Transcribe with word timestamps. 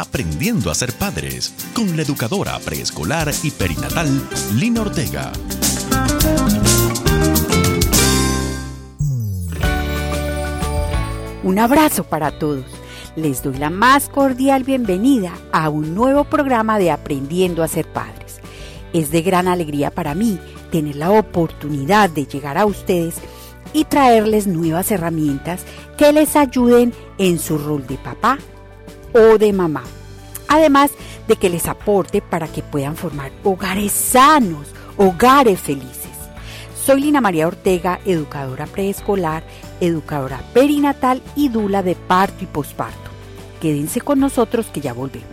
Aprendiendo 0.00 0.70
a 0.70 0.76
ser 0.76 0.92
padres 0.92 1.52
con 1.74 1.96
la 1.96 2.02
educadora 2.02 2.56
preescolar 2.60 3.32
y 3.42 3.50
perinatal 3.50 4.08
Lina 4.54 4.82
Ortega. 4.82 5.32
Un 11.42 11.58
abrazo 11.58 12.04
para 12.04 12.38
todos. 12.38 12.64
Les 13.16 13.42
doy 13.42 13.58
la 13.58 13.70
más 13.70 14.08
cordial 14.08 14.62
bienvenida 14.62 15.32
a 15.50 15.68
un 15.68 15.96
nuevo 15.96 16.22
programa 16.22 16.78
de 16.78 16.92
Aprendiendo 16.92 17.64
a 17.64 17.68
ser 17.68 17.92
padres. 17.92 18.40
Es 18.92 19.10
de 19.10 19.22
gran 19.22 19.48
alegría 19.48 19.90
para 19.90 20.14
mí 20.14 20.38
tener 20.70 20.94
la 20.94 21.10
oportunidad 21.10 22.08
de 22.08 22.24
llegar 22.24 22.56
a 22.56 22.66
ustedes 22.66 23.16
y 23.72 23.82
traerles 23.84 24.46
nuevas 24.46 24.92
herramientas 24.92 25.62
que 25.96 26.12
les 26.12 26.36
ayuden 26.36 26.94
en 27.18 27.40
su 27.40 27.58
rol 27.58 27.84
de 27.88 27.96
papá 27.96 28.38
o 29.12 29.38
de 29.38 29.52
mamá. 29.52 29.84
Además 30.48 30.90
de 31.26 31.36
que 31.36 31.50
les 31.50 31.66
aporte 31.66 32.22
para 32.22 32.48
que 32.48 32.62
puedan 32.62 32.96
formar 32.96 33.30
hogares 33.44 33.92
sanos, 33.92 34.68
hogares 34.96 35.60
felices. 35.60 35.96
Soy 36.84 37.02
Lina 37.02 37.20
María 37.20 37.46
Ortega, 37.46 38.00
educadora 38.06 38.66
preescolar, 38.66 39.42
educadora 39.80 40.40
perinatal 40.54 41.22
y 41.36 41.48
dula 41.48 41.82
de 41.82 41.94
parto 41.94 42.44
y 42.44 42.46
posparto. 42.46 43.10
Quédense 43.60 44.00
con 44.00 44.20
nosotros 44.20 44.66
que 44.66 44.80
ya 44.80 44.94
volvemos. 44.94 45.28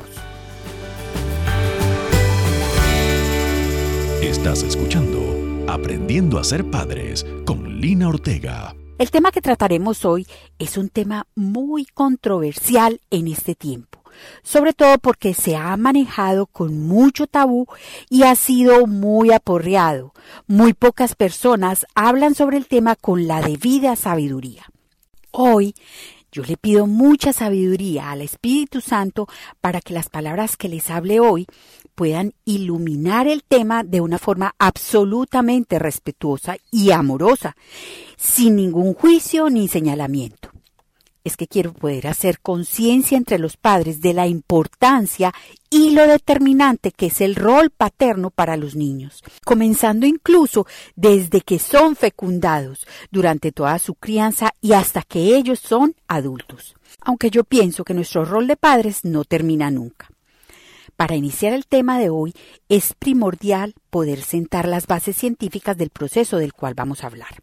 Estás 4.21 4.63
escuchando 4.63 5.25
Aprendiendo 5.67 6.37
a 6.37 6.43
ser 6.43 6.69
padres 6.69 7.25
con 7.45 7.79
Lina 7.79 8.07
Ortega. 8.07 8.75
El 8.97 9.11
tema 9.11 9.31
que 9.31 9.41
trataremos 9.41 10.05
hoy 10.05 10.25
es 10.57 10.77
un 10.77 10.87
tema 10.87 11.27
muy 11.35 11.85
controversial 11.85 13.01
en 13.11 13.27
este 13.27 13.53
tiempo 13.53 13.99
sobre 14.43 14.71
todo 14.71 14.97
porque 14.97 15.33
se 15.33 15.57
ha 15.57 15.75
manejado 15.75 16.45
con 16.45 16.79
mucho 16.79 17.27
tabú 17.27 17.67
y 18.09 18.23
ha 18.23 18.33
sido 18.35 18.87
muy 18.87 19.33
aporreado. 19.33 20.13
Muy 20.47 20.73
pocas 20.73 21.15
personas 21.15 21.85
hablan 21.95 22.33
sobre 22.33 22.55
el 22.55 22.67
tema 22.67 22.95
con 22.95 23.27
la 23.27 23.41
debida 23.41 23.97
sabiduría. 23.97 24.65
Hoy 25.31 25.75
yo 26.31 26.43
le 26.43 26.55
pido 26.55 26.87
mucha 26.87 27.33
sabiduría 27.33 28.11
al 28.11 28.21
Espíritu 28.21 28.79
Santo 28.79 29.27
para 29.59 29.81
que 29.81 29.93
las 29.93 30.09
palabras 30.09 30.55
que 30.55 30.69
les 30.69 30.89
hable 30.89 31.19
hoy 31.19 31.45
puedan 31.95 32.33
iluminar 32.43 33.27
el 33.27 33.43
tema 33.43 33.83
de 33.83 34.01
una 34.01 34.19
forma 34.19 34.53
absolutamente 34.59 35.79
respetuosa 35.79 36.57
y 36.71 36.91
amorosa, 36.91 37.55
sin 38.17 38.57
ningún 38.57 38.93
juicio 38.93 39.49
ni 39.49 39.67
señalamiento 39.67 40.55
es 41.25 41.35
que 41.35 41.47
quiero 41.47 41.73
poder 41.73 42.07
hacer 42.07 42.39
conciencia 42.39 43.17
entre 43.17 43.39
los 43.39 43.57
padres 43.57 43.99
de 43.99 44.13
la 44.13 44.27
importancia 44.27 45.33
y 45.71 45.89
lo 45.89 46.07
determinante 46.07 46.91
que 46.91 47.07
es 47.07 47.19
el 47.19 47.35
rol 47.35 47.71
paterno 47.71 48.29
para 48.29 48.55
los 48.55 48.75
niños, 48.75 49.23
comenzando 49.43 50.05
incluso 50.05 50.67
desde 50.95 51.41
que 51.41 51.57
son 51.57 51.95
fecundados, 51.95 52.85
durante 53.11 53.51
toda 53.51 53.79
su 53.79 53.95
crianza 53.95 54.53
y 54.61 54.73
hasta 54.73 55.01
que 55.01 55.35
ellos 55.35 55.59
son 55.59 55.95
adultos. 56.07 56.75
Aunque 57.01 57.31
yo 57.31 57.43
pienso 57.43 57.83
que 57.83 57.95
nuestro 57.95 58.23
rol 58.23 58.45
de 58.45 58.55
padres 58.55 59.03
no 59.03 59.25
termina 59.25 59.71
nunca. 59.71 60.14
Para 60.95 61.15
iniciar 61.15 61.53
el 61.53 61.65
tema 61.65 61.99
de 61.99 62.09
hoy 62.09 62.33
es 62.69 62.93
primordial 62.93 63.75
poder 63.89 64.21
sentar 64.21 64.67
las 64.67 64.87
bases 64.87 65.17
científicas 65.17 65.77
del 65.77 65.89
proceso 65.89 66.37
del 66.37 66.53
cual 66.53 66.73
vamos 66.73 67.03
a 67.03 67.07
hablar. 67.07 67.41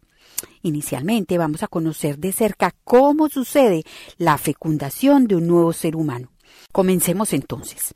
Inicialmente 0.63 1.37
vamos 1.37 1.61
a 1.61 1.67
conocer 1.67 2.17
de 2.17 2.31
cerca 2.31 2.73
cómo 2.83 3.29
sucede 3.29 3.83
la 4.17 4.39
fecundación 4.39 5.27
de 5.27 5.35
un 5.35 5.47
nuevo 5.47 5.71
ser 5.71 5.95
humano. 5.95 6.31
Comencemos 6.71 7.31
entonces. 7.33 7.93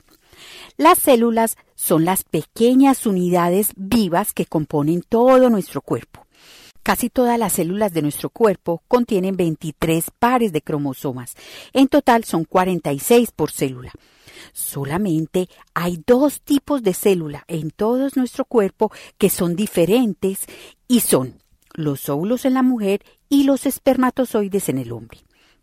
Las 0.76 0.98
células 0.98 1.56
son 1.74 2.04
las 2.04 2.22
pequeñas 2.22 3.04
unidades 3.04 3.72
vivas 3.74 4.32
que 4.32 4.46
componen 4.46 5.02
todo 5.02 5.50
nuestro 5.50 5.82
cuerpo. 5.82 6.24
Casi 6.84 7.10
todas 7.10 7.36
las 7.36 7.54
células 7.54 7.92
de 7.92 8.02
nuestro 8.02 8.30
cuerpo 8.30 8.82
contienen 8.86 9.36
23 9.36 10.04
pares 10.20 10.52
de 10.52 10.62
cromosomas. 10.62 11.34
En 11.72 11.88
total 11.88 12.22
son 12.22 12.44
46 12.44 13.32
por 13.32 13.50
célula. 13.50 13.92
Solamente 14.52 15.48
hay 15.74 16.02
dos 16.06 16.40
tipos 16.42 16.82
de 16.82 16.94
célula 16.94 17.44
en 17.48 17.70
todo 17.70 18.08
nuestro 18.16 18.44
cuerpo 18.44 18.90
que 19.18 19.30
son 19.30 19.56
diferentes 19.56 20.46
y 20.86 21.00
son 21.00 21.34
los 21.74 22.08
óvulos 22.08 22.44
en 22.44 22.54
la 22.54 22.62
mujer 22.62 23.04
y 23.28 23.44
los 23.44 23.66
espermatozoides 23.66 24.68
en 24.68 24.78
el 24.78 24.92
hombre. 24.92 25.20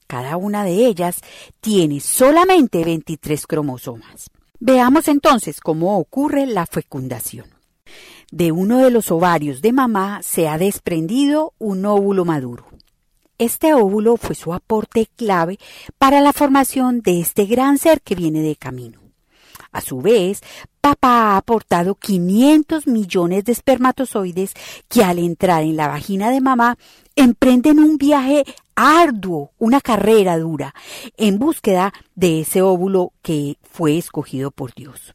Cada 0.07 0.37
una 0.37 0.63
de 0.63 0.85
ellas 0.85 1.21
tiene 1.61 1.99
solamente 1.99 2.83
23 2.83 3.47
cromosomas. 3.47 4.29
Veamos 4.59 5.07
entonces 5.07 5.59
cómo 5.59 5.97
ocurre 5.97 6.45
la 6.45 6.65
fecundación. 6.65 7.47
De 8.31 8.51
uno 8.51 8.79
de 8.79 8.91
los 8.91 9.11
ovarios 9.11 9.61
de 9.61 9.73
mamá 9.73 10.21
se 10.23 10.47
ha 10.47 10.57
desprendido 10.57 11.53
un 11.57 11.85
óvulo 11.85 12.25
maduro. 12.25 12.65
Este 13.37 13.73
óvulo 13.73 14.15
fue 14.15 14.33
su 14.33 14.53
aporte 14.53 15.09
clave 15.17 15.59
para 15.97 16.21
la 16.21 16.31
formación 16.31 17.01
de 17.01 17.19
este 17.19 17.45
gran 17.45 17.77
ser 17.77 18.01
que 18.01 18.15
viene 18.15 18.41
de 18.41 18.55
camino. 18.55 19.01
A 19.73 19.81
su 19.81 19.99
vez, 19.99 20.41
papá 20.79 21.33
ha 21.33 21.37
aportado 21.37 21.95
500 21.95 22.87
millones 22.87 23.43
de 23.43 23.51
espermatozoides 23.51 24.53
que 24.87 25.03
al 25.03 25.19
entrar 25.19 25.63
en 25.63 25.75
la 25.75 25.89
vagina 25.89 26.31
de 26.31 26.39
mamá 26.39 26.77
emprenden 27.17 27.79
un 27.79 27.97
viaje 27.97 28.45
arduo, 28.73 29.51
una 29.57 29.81
carrera 29.81 30.37
dura, 30.37 30.73
en 31.17 31.37
búsqueda 31.37 31.93
de 32.15 32.39
ese 32.39 32.61
óvulo 32.61 33.11
que 33.21 33.57
fue 33.63 33.97
escogido 33.97 34.49
por 34.51 34.73
Dios. 34.73 35.13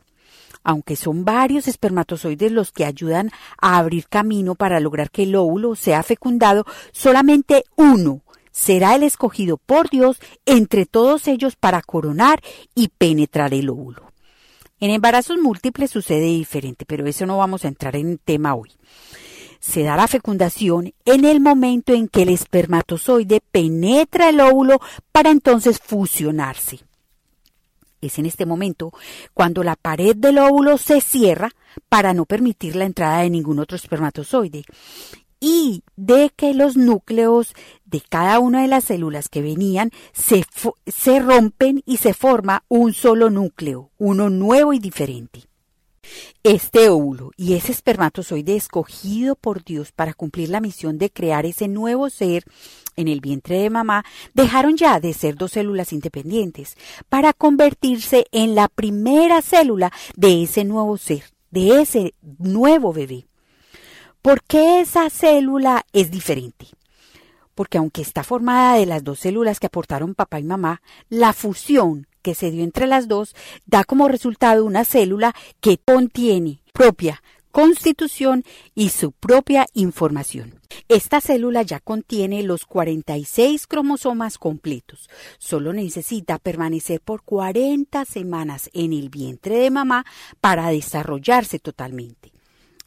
Aunque 0.62 0.96
son 0.96 1.24
varios 1.24 1.68
espermatozoides 1.68 2.52
los 2.52 2.72
que 2.72 2.84
ayudan 2.84 3.30
a 3.60 3.78
abrir 3.78 4.08
camino 4.08 4.54
para 4.54 4.80
lograr 4.80 5.10
que 5.10 5.22
el 5.22 5.34
óvulo 5.34 5.74
sea 5.74 6.02
fecundado, 6.02 6.66
solamente 6.92 7.64
uno 7.76 8.22
será 8.52 8.94
el 8.94 9.02
escogido 9.02 9.56
por 9.56 9.88
Dios 9.88 10.20
entre 10.44 10.86
todos 10.86 11.28
ellos 11.28 11.56
para 11.56 11.82
coronar 11.82 12.42
y 12.74 12.88
penetrar 12.88 13.54
el 13.54 13.70
óvulo. 13.70 14.10
En 14.80 14.90
embarazos 14.90 15.38
múltiples 15.38 15.90
sucede 15.90 16.24
diferente, 16.24 16.84
pero 16.86 17.06
eso 17.06 17.26
no 17.26 17.38
vamos 17.38 17.64
a 17.64 17.68
entrar 17.68 17.96
en 17.96 18.18
tema 18.18 18.54
hoy. 18.54 18.72
Se 19.60 19.82
da 19.82 19.94
la 19.94 20.08
fecundación 20.08 20.94
en 21.04 21.26
el 21.26 21.40
momento 21.40 21.92
en 21.92 22.08
que 22.08 22.22
el 22.22 22.30
espermatozoide 22.30 23.40
penetra 23.52 24.30
el 24.30 24.40
óvulo 24.40 24.80
para 25.12 25.30
entonces 25.30 25.78
fusionarse. 25.78 26.80
Es 28.00 28.18
en 28.18 28.26
este 28.26 28.46
momento 28.46 28.92
cuando 29.34 29.62
la 29.62 29.76
pared 29.76 30.16
del 30.16 30.38
óvulo 30.38 30.78
se 30.78 31.00
cierra 31.00 31.50
para 31.88 32.14
no 32.14 32.24
permitir 32.24 32.76
la 32.76 32.84
entrada 32.84 33.20
de 33.20 33.30
ningún 33.30 33.58
otro 33.58 33.76
espermatozoide 33.76 34.64
y 35.40 35.82
de 35.96 36.30
que 36.36 36.54
los 36.54 36.76
núcleos 36.76 37.54
de 37.84 38.02
cada 38.06 38.38
una 38.38 38.62
de 38.62 38.68
las 38.68 38.84
células 38.84 39.28
que 39.28 39.42
venían 39.42 39.90
se, 40.12 40.44
se 40.86 41.18
rompen 41.20 41.82
y 41.86 41.96
se 41.96 42.14
forma 42.14 42.64
un 42.68 42.92
solo 42.92 43.30
núcleo, 43.30 43.90
uno 43.98 44.28
nuevo 44.28 44.72
y 44.72 44.78
diferente. 44.78 45.49
Este 46.42 46.88
óvulo 46.88 47.32
y 47.36 47.54
ese 47.54 47.72
espermatozoide 47.72 48.56
escogido 48.56 49.36
por 49.36 49.64
Dios 49.64 49.92
para 49.92 50.14
cumplir 50.14 50.48
la 50.48 50.60
misión 50.60 50.98
de 50.98 51.10
crear 51.10 51.46
ese 51.46 51.68
nuevo 51.68 52.10
ser 52.10 52.44
en 52.96 53.08
el 53.08 53.20
vientre 53.20 53.58
de 53.58 53.70
mamá 53.70 54.04
dejaron 54.34 54.76
ya 54.76 55.00
de 55.00 55.12
ser 55.12 55.36
dos 55.36 55.52
células 55.52 55.92
independientes 55.92 56.76
para 57.08 57.32
convertirse 57.32 58.26
en 58.32 58.54
la 58.54 58.68
primera 58.68 59.42
célula 59.42 59.92
de 60.16 60.42
ese 60.42 60.64
nuevo 60.64 60.96
ser, 60.96 61.24
de 61.50 61.80
ese 61.80 62.14
nuevo 62.38 62.92
bebé. 62.92 63.26
¿Por 64.22 64.42
qué 64.42 64.80
esa 64.80 65.08
célula 65.08 65.86
es 65.92 66.10
diferente? 66.10 66.66
Porque 67.54 67.78
aunque 67.78 68.02
está 68.02 68.22
formada 68.22 68.76
de 68.76 68.86
las 68.86 69.02
dos 69.02 69.20
células 69.20 69.60
que 69.60 69.66
aportaron 69.66 70.14
papá 70.14 70.40
y 70.40 70.44
mamá, 70.44 70.82
la 71.08 71.32
fusión 71.32 72.06
que 72.22 72.34
se 72.34 72.50
dio 72.50 72.64
entre 72.64 72.86
las 72.86 73.08
dos 73.08 73.34
da 73.66 73.84
como 73.84 74.08
resultado 74.08 74.64
una 74.64 74.84
célula 74.84 75.34
que 75.60 75.78
contiene 75.78 76.60
propia 76.72 77.22
constitución 77.50 78.44
y 78.74 78.90
su 78.90 79.12
propia 79.12 79.66
información. 79.74 80.60
Esta 80.88 81.20
célula 81.20 81.62
ya 81.62 81.80
contiene 81.80 82.42
los 82.42 82.64
46 82.64 83.66
cromosomas 83.66 84.38
completos. 84.38 85.08
Solo 85.38 85.72
necesita 85.72 86.38
permanecer 86.38 87.00
por 87.00 87.22
40 87.22 88.04
semanas 88.04 88.70
en 88.72 88.92
el 88.92 89.08
vientre 89.08 89.56
de 89.56 89.70
mamá 89.70 90.06
para 90.40 90.68
desarrollarse 90.70 91.58
totalmente. 91.58 92.32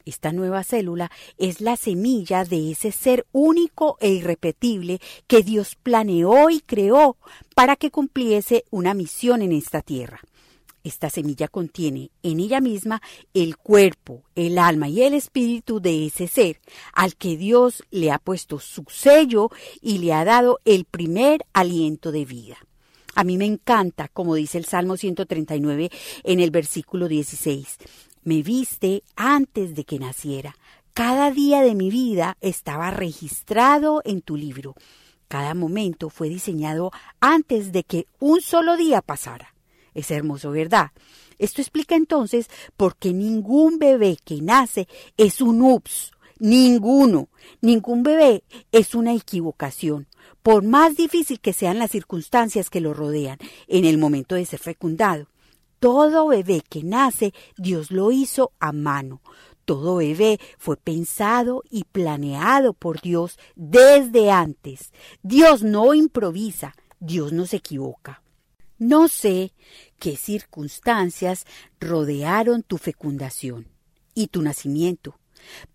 Esta 0.05 0.33
nueva 0.33 0.63
célula 0.63 1.11
es 1.37 1.61
la 1.61 1.77
semilla 1.77 2.43
de 2.43 2.71
ese 2.71 2.91
ser 2.91 3.25
único 3.31 3.97
e 4.01 4.09
irrepetible 4.09 4.99
que 5.27 5.43
Dios 5.43 5.75
planeó 5.75 6.49
y 6.49 6.59
creó 6.59 7.17
para 7.55 7.75
que 7.77 7.91
cumpliese 7.91 8.65
una 8.69 8.93
misión 8.93 9.41
en 9.41 9.53
esta 9.53 9.81
tierra. 9.81 10.19
Esta 10.83 11.09
semilla 11.09 11.47
contiene 11.47 12.11
en 12.23 12.41
ella 12.41 12.59
misma 12.59 13.01
el 13.33 13.55
cuerpo, 13.55 14.23
el 14.35 14.57
alma 14.57 14.89
y 14.89 15.01
el 15.03 15.13
espíritu 15.13 15.79
de 15.79 16.07
ese 16.07 16.27
ser, 16.27 16.59
al 16.91 17.15
que 17.15 17.37
Dios 17.37 17.83
le 17.89 18.11
ha 18.11 18.19
puesto 18.19 18.59
su 18.59 18.83
sello 18.89 19.49
y 19.81 19.99
le 19.99 20.11
ha 20.11 20.25
dado 20.25 20.59
el 20.65 20.83
primer 20.83 21.45
aliento 21.53 22.11
de 22.11 22.25
vida. 22.25 22.57
A 23.15 23.23
mí 23.23 23.37
me 23.37 23.45
encanta, 23.45 24.09
como 24.09 24.35
dice 24.35 24.57
el 24.57 24.65
Salmo 24.65 24.97
139 24.97 25.89
en 26.23 26.39
el 26.41 26.51
versículo 26.51 27.07
16. 27.07 27.77
Me 28.25 28.41
viste 28.41 29.03
antes 29.17 29.75
de 29.75 29.83
que 29.83 29.99
naciera. 29.99 30.55
Cada 30.93 31.29
día 31.29 31.61
de 31.61 31.75
mi 31.75 31.89
vida 31.89 32.37
estaba 32.39 32.89
registrado 32.89 34.01
en 34.05 34.21
tu 34.21 34.37
libro. 34.37 34.75
Cada 35.27 35.53
momento 35.53 36.09
fue 36.09 36.29
diseñado 36.29 36.91
antes 37.19 37.73
de 37.73 37.83
que 37.83 38.07
un 38.19 38.39
solo 38.39 38.77
día 38.77 39.01
pasara. 39.01 39.53
Es 39.93 40.09
hermoso, 40.09 40.51
¿verdad? 40.51 40.91
Esto 41.37 41.59
explica 41.61 41.95
entonces 41.95 42.47
por 42.77 42.95
qué 42.95 43.11
ningún 43.11 43.77
bebé 43.77 44.17
que 44.23 44.41
nace 44.41 44.87
es 45.17 45.41
un 45.41 45.61
ups, 45.61 46.13
ninguno, 46.39 47.27
ningún 47.59 48.03
bebé 48.03 48.45
es 48.71 48.95
una 48.95 49.13
equivocación, 49.13 50.07
por 50.41 50.63
más 50.63 50.95
difícil 50.95 51.41
que 51.41 51.51
sean 51.51 51.77
las 51.77 51.91
circunstancias 51.91 52.69
que 52.69 52.79
lo 52.79 52.93
rodean 52.93 53.37
en 53.67 53.83
el 53.83 53.97
momento 53.97 54.35
de 54.35 54.45
ser 54.45 54.59
fecundado. 54.59 55.27
Todo 55.83 56.27
bebé 56.27 56.63
que 56.69 56.81
nace, 56.81 57.33
Dios 57.57 57.91
lo 57.91 58.09
hizo 58.13 58.53
a 58.61 58.71
mano. 58.71 59.21
Todo 59.65 59.97
bebé 59.97 60.39
fue 60.57 60.77
pensado 60.77 61.61
y 61.69 61.83
planeado 61.83 62.71
por 62.71 63.01
Dios 63.01 63.37
desde 63.57 64.31
antes. 64.31 64.93
Dios 65.23 65.61
no 65.61 65.93
improvisa, 65.93 66.73
Dios 67.01 67.33
no 67.33 67.45
se 67.45 67.57
equivoca. 67.57 68.23
No 68.77 69.09
sé 69.09 69.51
qué 69.99 70.15
circunstancias 70.15 71.43
rodearon 71.81 72.63
tu 72.63 72.77
fecundación 72.77 73.67
y 74.15 74.27
tu 74.27 74.41
nacimiento, 74.41 75.19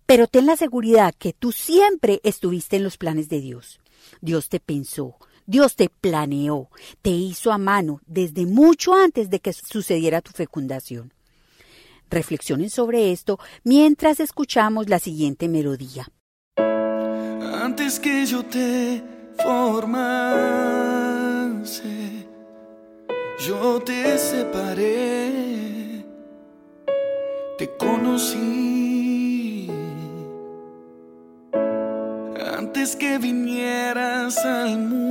pero 0.07 0.27
ten 0.27 0.47
la 0.47 0.57
seguridad 0.57 1.15
que 1.19 1.35
tú 1.35 1.53
siempre 1.53 2.23
estuviste 2.25 2.77
en 2.77 2.85
los 2.85 2.97
planes 2.97 3.29
de 3.29 3.43
Dios. 3.43 3.79
Dios 4.23 4.49
te 4.49 4.59
pensó, 4.59 5.19
Dios 5.49 5.75
te 5.77 5.89
planeó, 5.89 6.69
te 7.01 7.09
hizo 7.09 7.51
a 7.53 7.59
mano 7.59 8.03
desde 8.07 8.45
mucho 8.45 8.93
antes 8.93 9.31
de 9.31 9.41
que 9.41 9.55
sucediera 9.55 10.21
tu 10.21 10.31
fecundación. 10.33 11.15
Reflexionen 12.11 12.69
sobre 12.69 13.13
esto 13.13 13.39
mientras 13.65 14.21
escuchamos 14.21 14.91
la 14.91 14.99
siguiente 14.99 15.49
melodía. 15.49 16.07
Antes 16.59 17.99
que 17.99 18.27
yo 18.27 18.45
te 18.45 19.03
formase, 19.43 20.29
yo 23.47 23.81
te 23.81 24.19
separé, 24.19 26.05
te 27.57 27.71
conocí. 27.79 29.71
Antes 32.55 32.97
que 32.97 33.17
vinieras 33.17 34.37
al 34.45 34.79
mundo, 34.79 35.08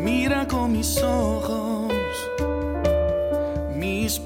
Mira 0.03 0.47
con 0.47 0.73
mis 0.73 1.01
ojos 1.01 1.59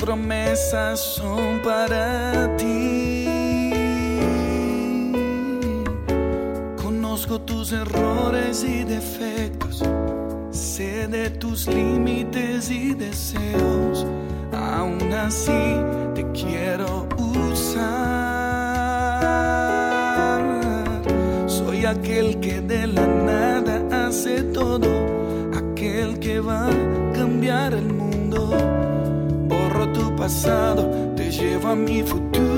promesas 0.03 0.99
son 0.99 1.61
para 1.61 2.55
ti. 2.57 3.25
Conozco 6.75 7.39
tus 7.39 7.71
errores 7.71 8.65
y 8.65 8.83
defectos, 8.83 9.81
sé 10.51 11.07
de 11.07 11.29
tus 11.29 11.67
límites 11.67 12.69
y 12.69 12.93
deseos. 12.93 14.05
Aún 14.51 15.13
así 15.13 15.77
te 16.15 16.29
quiero 16.33 17.07
usar. 17.17 18.12
Soy 21.47 21.85
aquel 21.85 22.39
que 22.39 22.61
de 22.61 22.87
la 22.87 23.07
nada 23.07 24.07
hace 24.07 24.43
todo, 24.43 24.89
aquel 25.53 26.19
que 26.19 26.39
va 26.39 26.67
a 26.67 27.13
cambiar 27.13 27.73
el 27.73 27.93
mundo 27.93 28.03
pasado 30.23 30.89
te 31.17 31.29
llevo 31.29 31.67
a 31.67 31.75
mi 31.75 32.01
futuro. 32.01 32.52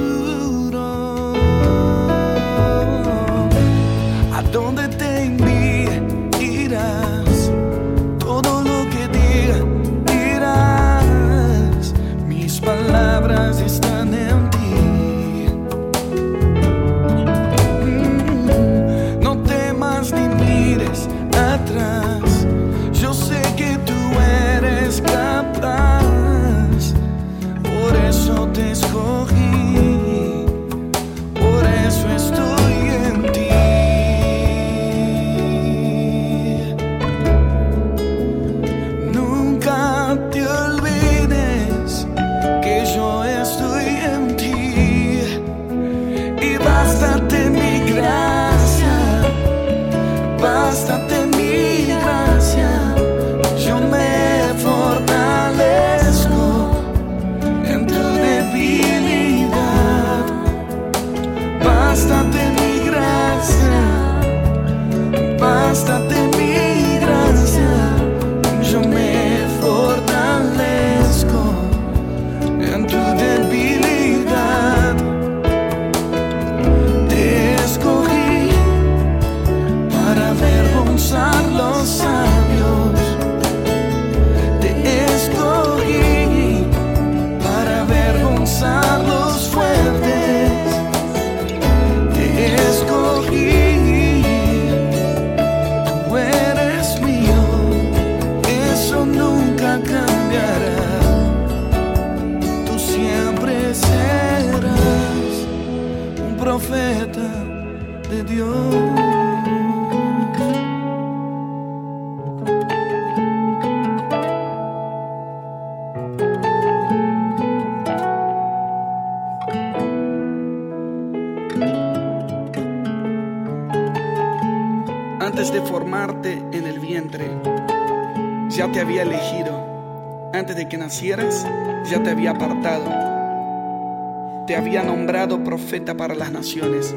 Te 134.48 134.56
había 134.56 134.84
nombrado 134.84 135.44
profeta 135.44 135.98
para 135.98 136.14
las 136.14 136.32
naciones. 136.32 136.94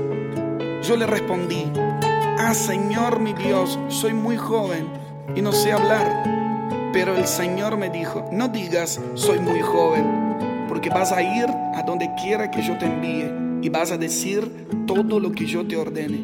Yo 0.83 0.97
le 0.99 1.07
respondí, 1.07 1.65
ah 2.39 2.53
Señor 2.53 3.21
mi 3.21 3.33
Dios, 3.33 3.79
soy 3.89 4.13
muy 4.13 4.37
joven 4.37 4.87
y 5.35 5.41
no 5.41 5.53
sé 5.53 5.73
hablar. 5.73 6.25
Pero 6.93 7.17
el 7.17 7.27
Señor 7.27 7.79
me 7.79 7.89
dijo, 7.89 8.29
no 8.33 8.49
digas 8.49 9.01
soy 9.15 9.39
muy 9.39 9.61
joven, 9.61 10.37
porque 10.69 10.91
vas 10.91 11.11
a 11.11 11.23
ir 11.23 11.47
a 11.75 11.83
donde 11.87 12.11
quiera 12.23 12.51
que 12.51 12.61
yo 12.61 12.77
te 12.77 12.85
envíe 12.85 13.33
y 13.63 13.71
vas 13.71 13.93
a 13.93 13.97
decir 13.97 14.67
todo 14.87 15.19
lo 15.19 15.33
que 15.33 15.47
yo 15.47 15.67
te 15.67 15.77
ordene. 15.77 16.19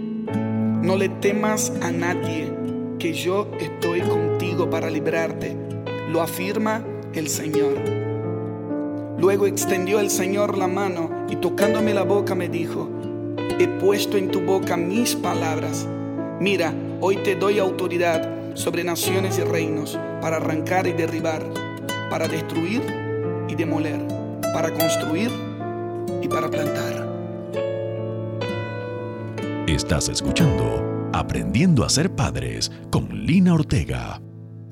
No 0.83 0.95
le 0.95 1.09
temas 1.09 1.73
a 1.81 1.91
nadie, 1.91 2.53
que 2.99 3.15
yo 3.15 3.51
estoy 3.59 4.03
contigo 4.03 4.69
para 4.69 4.91
librarte, 4.91 5.57
lo 6.11 6.21
afirma 6.21 6.85
el 7.15 7.29
Señor. 7.29 8.04
Luego 9.25 9.47
extendió 9.47 10.01
el 10.01 10.11
Señor 10.11 10.59
la 10.59 10.67
mano 10.69 11.09
y 11.31 11.37
tocándome 11.37 11.95
la 11.95 12.03
boca 12.03 12.35
me 12.35 12.51
dijo, 12.51 12.91
he 13.59 13.67
puesto 13.67 14.19
en 14.19 14.31
tu 14.31 14.43
boca 14.43 14.77
mis 14.77 15.17
palabras. 15.17 15.89
Mira, 16.41 16.75
hoy 17.01 17.17
te 17.17 17.35
doy 17.35 17.59
autoridad 17.59 18.53
sobre 18.53 18.85
naciones 18.85 19.39
y 19.39 19.43
reinos 19.45 19.99
para 20.21 20.37
arrancar 20.37 20.87
y 20.87 20.93
derribar, 20.93 21.43
para 22.11 22.29
destruir 22.29 22.83
y 23.49 23.55
demoler, 23.55 23.99
para 24.53 24.71
construir 24.75 25.31
y 26.21 26.29
para 26.29 26.51
plantar. 26.51 27.09
Estás 29.67 30.11
escuchando 30.11 31.09
Aprendiendo 31.15 31.83
a 31.83 31.89
ser 31.89 32.15
padres 32.15 32.71
con 32.91 33.25
Lina 33.25 33.55
Ortega. 33.55 34.21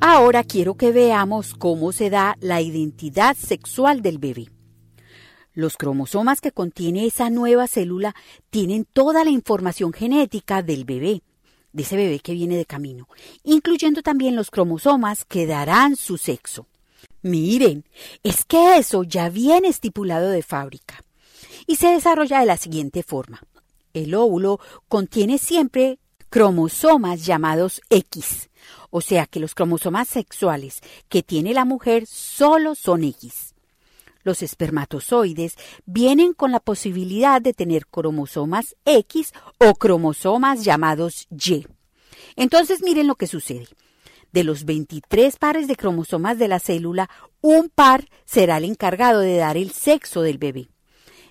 Ahora 0.05 0.43
quiero 0.43 0.75
que 0.75 0.91
veamos 0.91 1.55
cómo 1.55 1.93
se 1.93 2.11
da 2.11 2.37
la 2.41 2.61
identidad 2.61 3.37
sexual 3.37 4.03
del 4.03 4.19
bebé. 4.19 4.49
Los 5.55 5.77
cromosomas 5.77 6.41
que 6.41 6.51
contiene 6.51 7.07
esa 7.07 7.31
nueva 7.31 7.69
célula 7.69 8.17
tienen 8.51 8.85
toda 8.85 9.23
la 9.23 9.31
información 9.31 9.93
genética 9.93 10.61
del 10.61 10.85
bebé, 10.85 11.23
de 11.73 11.83
ese 11.85 11.95
bebé 11.95 12.19
que 12.19 12.33
viene 12.33 12.57
de 12.57 12.67
camino, 12.67 13.09
incluyendo 13.45 14.03
también 14.03 14.35
los 14.35 14.51
cromosomas 14.51 15.25
que 15.25 15.47
darán 15.47 15.95
su 15.95 16.19
sexo. 16.19 16.67
Miren, 17.23 17.85
es 18.25 18.45
que 18.45 18.79
eso 18.79 19.05
ya 19.05 19.29
viene 19.29 19.69
estipulado 19.69 20.31
de 20.31 20.43
fábrica 20.43 21.05
y 21.69 21.77
se 21.77 21.93
desarrolla 21.93 22.41
de 22.41 22.47
la 22.47 22.57
siguiente 22.57 23.05
forma. 23.05 23.41
El 23.95 24.17
óvulo 24.17 24.59
contiene 24.89 25.39
siempre 25.39 26.01
cromosomas 26.29 27.25
llamados 27.25 27.81
X, 27.89 28.49
o 28.95 29.01
sea 29.01 29.27
que 29.27 29.41
los 29.41 29.55
cromosomas 29.55 30.07
sexuales 30.07 30.81
que 31.09 31.23
tiene 31.23 31.55
la 31.55 31.65
mujer 31.65 32.07
solo 32.07 32.75
son 32.75 33.05
X. 33.05 33.55
Los 34.23 34.43
espermatozoides 34.43 35.55
vienen 35.87 36.35
con 36.35 36.53
la 36.53 36.61
posibilidad 36.61 37.41
de 37.41 37.55
tener 37.55 37.87
cromosomas 37.87 38.77
X 38.85 39.33
o 39.59 39.75
cromosomas 39.75 40.63
llamados 40.63 41.27
Y. 41.31 41.67
Entonces 42.37 42.83
miren 42.83 43.07
lo 43.07 43.15
que 43.15 43.27
sucede. 43.27 43.67
De 44.31 44.45
los 44.45 44.67
23 44.67 45.37
pares 45.37 45.69
de 45.69 45.77
cromosomas 45.77 46.39
de 46.39 46.49
la 46.49 46.59
célula, 46.59 47.09
un 47.41 47.71
par 47.71 48.07
será 48.27 48.59
el 48.59 48.65
encargado 48.65 49.21
de 49.21 49.39
dar 49.39 49.57
el 49.57 49.73
sexo 49.73 50.21
del 50.21 50.37
bebé. 50.37 50.69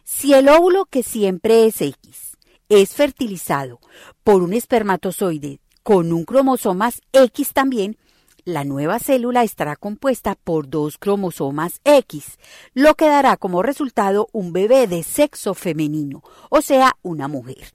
Si 0.03 0.33
el 0.33 0.49
óvulo, 0.49 0.85
que 0.85 1.03
siempre 1.03 1.65
es 1.67 1.79
X, 1.79 2.37
es 2.69 2.95
fertilizado 2.95 3.79
por 4.23 4.41
un 4.41 4.53
espermatozoide 4.53 5.59
con 5.83 6.13
un 6.13 6.25
cromosomas 6.25 7.01
X 7.11 7.53
también, 7.53 7.97
la 8.43 8.63
nueva 8.63 8.99
célula 8.99 9.43
estará 9.43 9.75
compuesta 9.75 10.35
por 10.35 10.69
dos 10.69 10.97
cromosomas 10.97 11.79
X, 11.83 12.39
lo 12.73 12.95
que 12.95 13.05
dará 13.05 13.37
como 13.37 13.61
resultado 13.61 14.29
un 14.31 14.51
bebé 14.53 14.87
de 14.87 15.03
sexo 15.03 15.53
femenino, 15.53 16.23
o 16.49 16.61
sea, 16.61 16.93
una 17.01 17.27
mujer. 17.27 17.73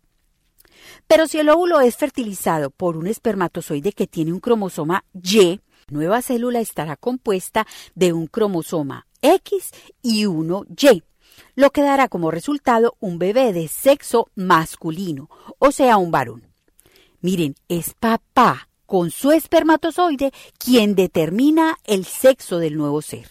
Pero 1.07 1.27
si 1.27 1.39
el 1.39 1.49
óvulo 1.49 1.81
es 1.81 1.97
fertilizado 1.97 2.71
por 2.71 2.97
un 2.97 3.07
espermatozoide 3.07 3.93
que 3.93 4.07
tiene 4.07 4.33
un 4.33 4.41
cromosoma 4.41 5.05
Y, 5.15 5.61
la 5.89 5.95
nueva 5.99 6.23
célula 6.23 6.61
estará 6.61 6.97
compuesta 6.97 7.67
de 7.95 8.13
un 8.13 8.27
cromosoma 8.27 9.07
X 9.23 9.71
y 10.03 10.27
uno 10.27 10.65
Y, 10.69 11.03
lo 11.55 11.71
que 11.71 11.83
dará 11.83 12.09
como 12.09 12.31
resultado 12.31 12.97
un 13.01 13.19
bebé 13.19 13.53
de 13.53 13.69
sexo 13.69 14.31
masculino, 14.35 15.31
o 15.59 15.71
sea, 15.71 15.97
un 15.97 16.11
varón. 16.11 16.56
Miren, 17.21 17.55
es 17.69 17.95
papá 17.99 18.69
con 18.87 19.11
su 19.11 19.33
espermatozoide 19.33 20.33
quien 20.59 20.95
determina 20.95 21.77
el 21.85 22.05
sexo 22.05 22.59
del 22.59 22.77
nuevo 22.77 23.03
ser. 23.03 23.29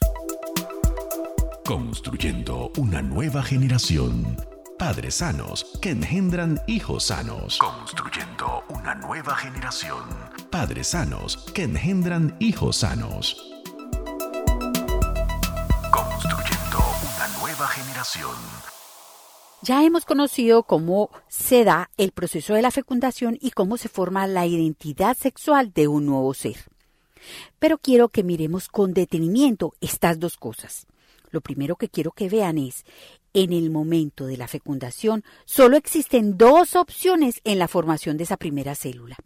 Construyendo 1.66 2.72
una 2.78 3.02
nueva 3.02 3.42
generación. 3.42 4.38
Padres 4.78 5.16
sanos 5.16 5.66
que 5.82 5.92
engendran 5.92 6.60
hijos 6.68 7.06
sanos. 7.06 7.58
Construyendo 7.58 8.64
una 8.70 8.94
nueva 8.96 9.36
generación. 9.36 10.04
Padres 10.50 10.88
sanos 10.88 11.38
que 11.54 11.64
engendran 11.64 12.36
hijos 12.40 12.78
sanos. 12.78 13.56
generación. 17.68 18.75
Ya 19.66 19.84
hemos 19.84 20.06
conocido 20.06 20.62
cómo 20.62 21.10
se 21.28 21.64
da 21.64 21.90
el 21.98 22.12
proceso 22.12 22.54
de 22.54 22.62
la 22.62 22.70
fecundación 22.70 23.36
y 23.42 23.50
cómo 23.50 23.78
se 23.78 23.90
forma 23.90 24.28
la 24.28 24.46
identidad 24.46 25.18
sexual 25.18 25.74
de 25.74 25.88
un 25.88 26.06
nuevo 26.06 26.36
ser. 26.36 26.58
Pero 27.58 27.80
quiero 27.80 28.10
que 28.10 28.22
miremos 28.22 28.68
con 28.68 28.94
detenimiento 28.94 29.74
estas 29.82 30.20
dos 30.20 30.38
cosas. 30.38 30.86
Lo 31.32 31.42
primero 31.42 31.78
que 31.78 31.90
quiero 31.90 32.12
que 32.12 32.30
vean 32.30 32.60
es, 32.60 32.86
en 33.34 33.54
el 33.54 33.72
momento 33.72 34.28
de 34.28 34.38
la 34.38 34.48
fecundación, 34.48 35.24
solo 35.46 35.78
existen 35.78 36.38
dos 36.38 36.76
opciones 36.76 37.42
en 37.44 37.58
la 37.58 37.68
formación 37.68 38.18
de 38.18 38.26
esa 38.26 38.38
primera 38.38 38.76
célula. 38.76 39.18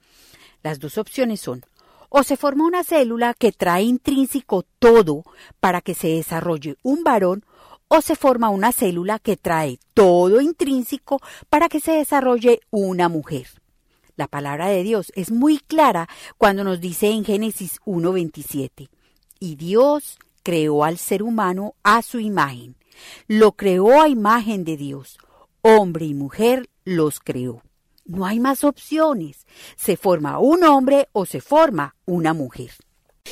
Las 0.64 0.80
dos 0.80 0.98
opciones 0.98 1.42
son 1.42 1.66
o 2.08 2.24
se 2.24 2.38
forma 2.38 2.66
una 2.66 2.86
célula 2.86 3.34
que 3.34 3.52
trae 3.52 3.84
intrínseco 3.84 4.64
todo 4.80 5.26
para 5.60 5.82
que 5.82 5.96
se 5.96 6.08
desarrolle 6.08 6.78
un 6.82 7.04
varón 7.04 7.44
o 7.90 8.02
se 8.02 8.16
forma 8.16 8.50
una 8.50 8.72
célula 8.72 9.20
que 9.20 9.36
trae 9.36 9.80
todo 9.94 10.40
intrínseco 10.40 11.20
para 11.50 11.68
que 11.68 11.82
se 11.82 11.92
desarrolle 11.92 12.62
una 12.70 13.10
mujer. 13.10 13.48
La 14.16 14.28
palabra 14.28 14.68
de 14.68 14.84
Dios 14.84 15.12
es 15.16 15.32
muy 15.32 15.60
clara 15.60 16.08
cuando 16.38 16.64
nos 16.64 16.80
dice 16.80 17.10
en 17.10 17.26
Génesis 17.26 17.80
1.27, 17.86 18.90
y 19.40 19.56
Dios 19.56 20.20
creó 20.44 20.84
al 20.84 20.98
ser 20.98 21.24
humano 21.24 21.76
a 21.84 22.02
su 22.02 22.20
imagen, 22.20 22.76
lo 23.28 23.54
creó 23.54 24.02
a 24.02 24.08
imagen 24.08 24.64
de 24.64 24.78
Dios, 24.78 25.18
hombre 25.62 26.06
y 26.06 26.14
mujer 26.14 26.70
los 26.86 27.20
creó. 27.20 27.64
No 28.06 28.26
hay 28.26 28.40
más 28.40 28.64
opciones, 28.64 29.46
se 29.76 29.96
forma 29.96 30.40
un 30.40 30.64
hombre 30.64 31.08
o 31.12 31.26
se 31.26 31.42
forma 31.42 31.96
una 32.06 32.34
mujer. 32.34 32.72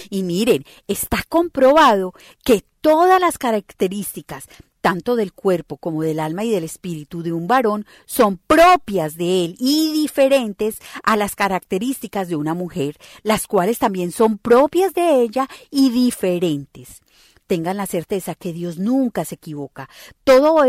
Y 0.10 0.24
miren, 0.24 0.66
está 0.88 1.24
comprobado 1.28 2.14
que 2.44 2.64
todas 2.82 3.20
las 3.20 3.38
características, 3.38 4.46
tanto 4.82 5.16
del 5.16 5.34
cuerpo 5.34 5.78
como 5.78 6.04
del 6.04 6.20
alma 6.20 6.44
y 6.44 6.52
del 6.52 6.64
espíritu 6.64 7.24
de 7.24 7.34
un 7.34 7.48
varón, 7.48 7.86
son 8.06 8.38
propias 8.38 9.18
de 9.18 9.46
él 9.46 9.56
y 9.60 9.92
diferentes 9.92 10.80
a 11.04 11.18
las 11.18 11.36
características 11.36 12.30
de 12.30 12.36
una 12.36 12.54
mujer, 12.54 12.98
las 13.24 13.48
cuales 13.48 13.80
también 13.80 14.12
son 14.12 14.38
propias 14.38 14.94
de 14.94 15.22
ella 15.22 15.48
y 15.70 15.90
diferentes. 15.90 17.02
Tengan 17.48 17.78
la 17.78 17.86
certeza 17.86 18.36
que 18.36 18.54
Dios 18.54 18.78
nunca 18.78 19.26
se 19.26 19.36
equivoca. 19.36 19.90
Todo 20.24 20.64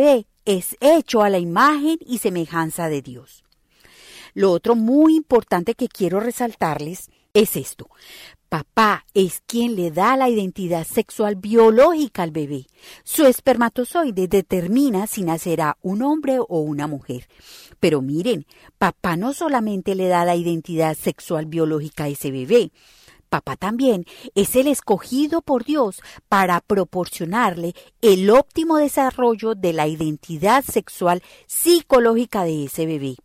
es 0.45 0.77
hecho 0.81 1.23
a 1.23 1.29
la 1.29 1.39
imagen 1.39 1.99
y 2.01 2.19
semejanza 2.19 2.89
de 2.89 3.03
Dios. 3.03 3.45
Lo 4.35 4.53
otro 4.53 4.77
muy 4.77 5.17
importante 5.17 5.75
que 5.75 5.89
quiero 5.89 6.21
resaltarles 6.21 7.11
es 7.39 7.57
esto. 7.57 7.89
Papá 8.49 9.05
es 9.13 9.43
quien 9.47 9.77
le 9.77 9.91
da 9.91 10.17
la 10.17 10.29
identidad 10.31 10.87
sexual 10.87 11.37
biológica 11.37 12.23
al 12.23 12.31
bebé. 12.31 12.67
Su 13.05 13.27
espermatozoide 13.27 14.27
determina 14.27 15.07
si 15.07 15.23
nacerá 15.23 15.77
un 15.83 16.03
hombre 16.03 16.39
o 16.41 16.61
una 16.61 16.87
mujer. 16.87 17.29
Pero 17.79 18.01
miren, 18.01 18.47
papá 18.79 19.17
no 19.17 19.35
solamente 19.35 19.95
le 19.95 20.09
da 20.09 20.25
la 20.25 20.35
identidad 20.35 20.97
sexual 20.97 21.47
biológica 21.47 22.05
a 22.05 22.09
ese 22.09 22.31
bebé, 22.31 22.73
Papá 23.29 23.57
también 23.57 24.07
es 24.35 24.57
el 24.57 24.69
escogido 24.69 25.43
por 25.43 25.63
Dios 25.63 26.01
para 26.31 26.63
proporcionarle 26.63 27.75
el 28.01 28.31
óptimo 28.31 28.79
desarrollo 28.79 29.55
de 29.55 29.75
la 29.75 29.87
identidad 29.87 30.65
sexual 30.65 31.23
psicológica 31.47 32.45
de 32.45 32.65
ese 32.65 32.87
bebé 32.87 33.17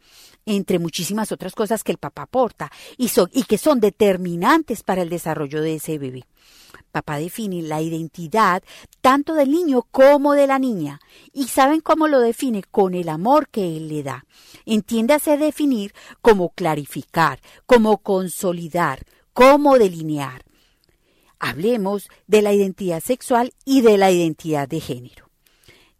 entre 0.46 0.80
muchísimas 0.80 1.32
otras 1.32 1.54
cosas 1.54 1.84
que 1.84 1.92
el 1.92 1.98
papá 1.98 2.24
aporta 2.24 2.72
y, 2.98 3.10
y 3.32 3.44
que 3.44 3.58
son 3.58 3.80
determinantes 3.80 4.84
para 4.84 5.02
el 5.02 5.10
desarrollo 5.10 5.62
de 5.62 5.76
ese 5.76 5.98
bebé. 5.98 6.26
Papá 6.92 7.18
define 7.18 7.62
la 7.64 7.82
identidad 7.82 8.64
tanto 9.02 9.34
del 9.34 9.52
niño 9.52 9.84
como 9.92 10.34
de 10.34 10.48
la 10.48 10.60
niña. 10.60 11.00
¿Y 11.34 11.48
saben 11.48 11.82
cómo 11.82 12.08
lo 12.08 12.20
define? 12.20 12.64
Con 12.64 12.94
el 12.94 13.10
amor 13.10 13.50
que 13.50 13.78
él 13.78 13.88
le 13.88 14.04
da. 14.04 14.26
Entiéndase 14.66 15.38
definir 15.38 15.94
como 16.22 16.50
clarificar, 16.50 17.40
como 17.66 17.98
consolidar, 17.98 19.06
como 19.34 19.78
delinear. 19.78 20.44
Hablemos 21.40 22.10
de 22.28 22.42
la 22.42 22.54
identidad 22.54 23.02
sexual 23.02 23.54
y 23.66 23.82
de 23.82 23.98
la 23.98 24.12
identidad 24.12 24.68
de 24.68 24.80
género. 24.80 25.33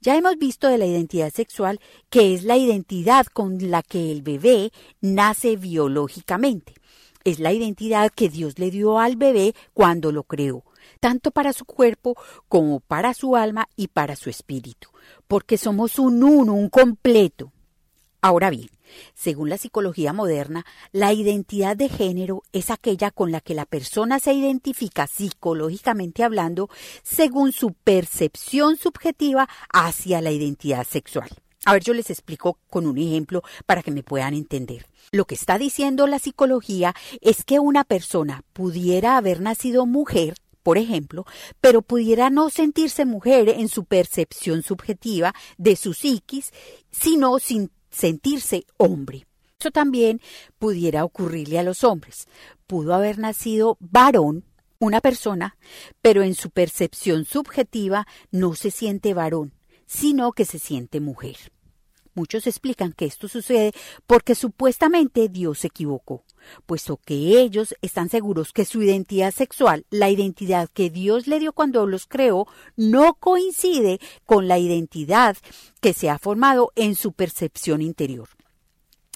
Ya 0.04 0.18
hemos 0.18 0.38
visto 0.38 0.68
de 0.68 0.78
la 0.78 0.86
identidad 0.86 1.32
sexual 1.32 1.80
que 2.10 2.34
es 2.34 2.44
la 2.44 2.58
identidad 2.58 3.26
con 3.28 3.72
la 3.72 3.82
que 3.82 4.12
el 4.12 4.22
bebé 4.22 4.74
nace 5.00 5.56
biológicamente. 5.56 6.74
Es 7.24 7.40
la 7.40 7.54
identidad 7.54 8.12
que 8.14 8.28
Dios 8.28 8.60
le 8.60 8.70
dio 8.70 9.00
al 9.00 9.16
bebé 9.16 9.56
cuando 9.74 10.12
lo 10.12 10.24
creó, 10.24 10.66
tanto 11.00 11.32
para 11.32 11.54
su 11.54 11.64
cuerpo 11.64 12.18
como 12.50 12.82
para 12.82 13.14
su 13.14 13.38
alma 13.38 13.70
y 13.78 13.88
para 13.88 14.18
su 14.18 14.30
espíritu, 14.30 14.90
porque 15.26 15.58
somos 15.58 15.98
un 15.98 16.22
uno, 16.22 16.54
un 16.54 16.68
completo. 16.68 17.54
Ahora 18.20 18.50
bien, 18.50 18.68
según 19.14 19.50
la 19.50 19.58
psicología 19.58 20.14
moderna, 20.14 20.66
la 20.92 21.14
identidad 21.14 21.76
de 21.76 21.90
género 21.90 22.44
es 22.52 22.70
aquella 22.70 23.12
con 23.12 23.32
la 23.32 23.42
que 23.42 23.54
la 23.54 23.66
persona 23.66 24.20
se 24.20 24.34
identifica 24.34 25.08
psicológicamente 25.08 26.24
hablando 26.24 26.70
según 27.04 27.52
su 27.52 27.74
percepción 27.74 28.78
subjetiva 28.78 29.48
hacia 29.72 30.22
la 30.22 30.32
identidad 30.32 30.86
sexual. 30.86 31.30
A 31.66 31.74
ver, 31.74 31.84
yo 31.84 31.94
les 31.94 32.10
explico 32.10 32.60
con 32.70 32.86
un 32.86 32.98
ejemplo 32.98 33.42
para 33.66 33.82
que 33.84 33.92
me 33.92 34.04
puedan 34.04 34.34
entender. 34.34 34.86
Lo 35.12 35.26
que 35.26 35.36
está 35.36 35.58
diciendo 35.58 36.08
la 36.08 36.20
psicología 36.20 36.94
es 37.22 37.46
que 37.46 37.60
una 37.60 37.86
persona 37.86 38.44
pudiera 38.52 39.16
haber 39.16 39.40
nacido 39.40 39.86
mujer 39.86 40.36
por 40.64 40.78
ejemplo, 40.78 41.26
pero 41.60 41.82
pudiera 41.82 42.30
no 42.30 42.50
sentirse 42.50 43.06
mujer 43.06 43.50
en 43.50 43.68
su 43.68 43.84
percepción 43.84 44.64
subjetiva 44.64 45.36
de 45.58 45.76
su 45.76 45.94
psiquis, 45.94 46.54
sino 46.90 47.38
sin 47.40 47.70
sentirse 47.94 48.66
hombre. 48.78 49.26
Eso 49.60 49.72
también 49.72 50.20
pudiera 50.60 51.06
ocurrirle 51.06 51.60
a 51.60 51.64
los 51.64 51.84
hombres. 51.86 52.28
Pudo 52.68 52.94
haber 52.94 53.18
nacido 53.20 53.78
varón, 53.80 54.44
una 54.80 55.00
persona, 55.00 55.56
pero 56.02 56.24
en 56.24 56.36
su 56.36 56.50
percepción 56.50 57.24
subjetiva 57.24 58.06
no 58.32 58.56
se 58.56 58.72
siente 58.72 59.14
varón, 59.14 59.54
sino 59.86 60.34
que 60.34 60.44
se 60.44 60.60
siente 60.60 61.00
mujer. 61.00 61.38
Muchos 62.16 62.46
explican 62.46 62.92
que 62.92 63.06
esto 63.06 63.28
sucede 63.28 63.72
porque 64.06 64.36
supuestamente 64.36 65.30
Dios 65.30 65.60
se 65.60 65.68
equivocó, 65.68 66.26
puesto 66.66 66.98
que 66.98 67.40
ellos 67.42 67.76
están 67.82 68.10
seguros 68.10 68.54
que 68.54 68.66
su 68.66 68.82
identidad 68.82 69.34
sexual, 69.34 69.86
la 69.90 70.10
identidad 70.10 70.70
que 70.74 70.90
Dios 70.90 71.28
le 71.28 71.40
dio 71.40 71.54
cuando 71.54 71.86
los 71.86 72.06
creó, 72.06 72.48
no 72.76 73.16
coincide 73.16 74.00
con 74.26 74.48
la 74.48 74.60
identidad 74.60 75.38
que 75.82 75.94
se 75.94 76.10
ha 76.10 76.20
formado 76.20 76.72
en 76.76 76.96
su 76.96 77.14
percepción 77.14 77.82
interior. 77.82 78.30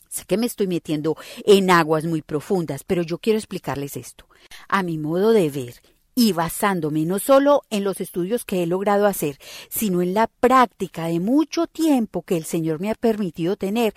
Sé 0.09 0.25
que 0.25 0.37
me 0.37 0.47
estoy 0.47 0.67
metiendo 0.67 1.15
en 1.45 1.69
aguas 1.69 2.05
muy 2.05 2.21
profundas, 2.21 2.83
pero 2.83 3.03
yo 3.03 3.19
quiero 3.19 3.37
explicarles 3.37 3.97
esto. 3.97 4.25
A 4.67 4.81
mi 4.81 4.97
modo 4.97 5.31
de 5.31 5.49
ver 5.49 5.75
y 6.17 6.33
basándome 6.33 7.05
no 7.05 7.19
solo 7.19 7.61
en 7.69 7.83
los 7.83 8.01
estudios 8.01 8.43
que 8.43 8.63
he 8.63 8.65
logrado 8.65 9.05
hacer, 9.05 9.37
sino 9.69 10.01
en 10.01 10.15
la 10.15 10.25
práctica 10.25 11.05
de 11.05 11.19
mucho 11.19 11.67
tiempo 11.67 12.23
que 12.23 12.35
el 12.35 12.43
Señor 12.43 12.79
me 12.79 12.89
ha 12.89 12.95
permitido 12.95 13.55
tener, 13.55 13.93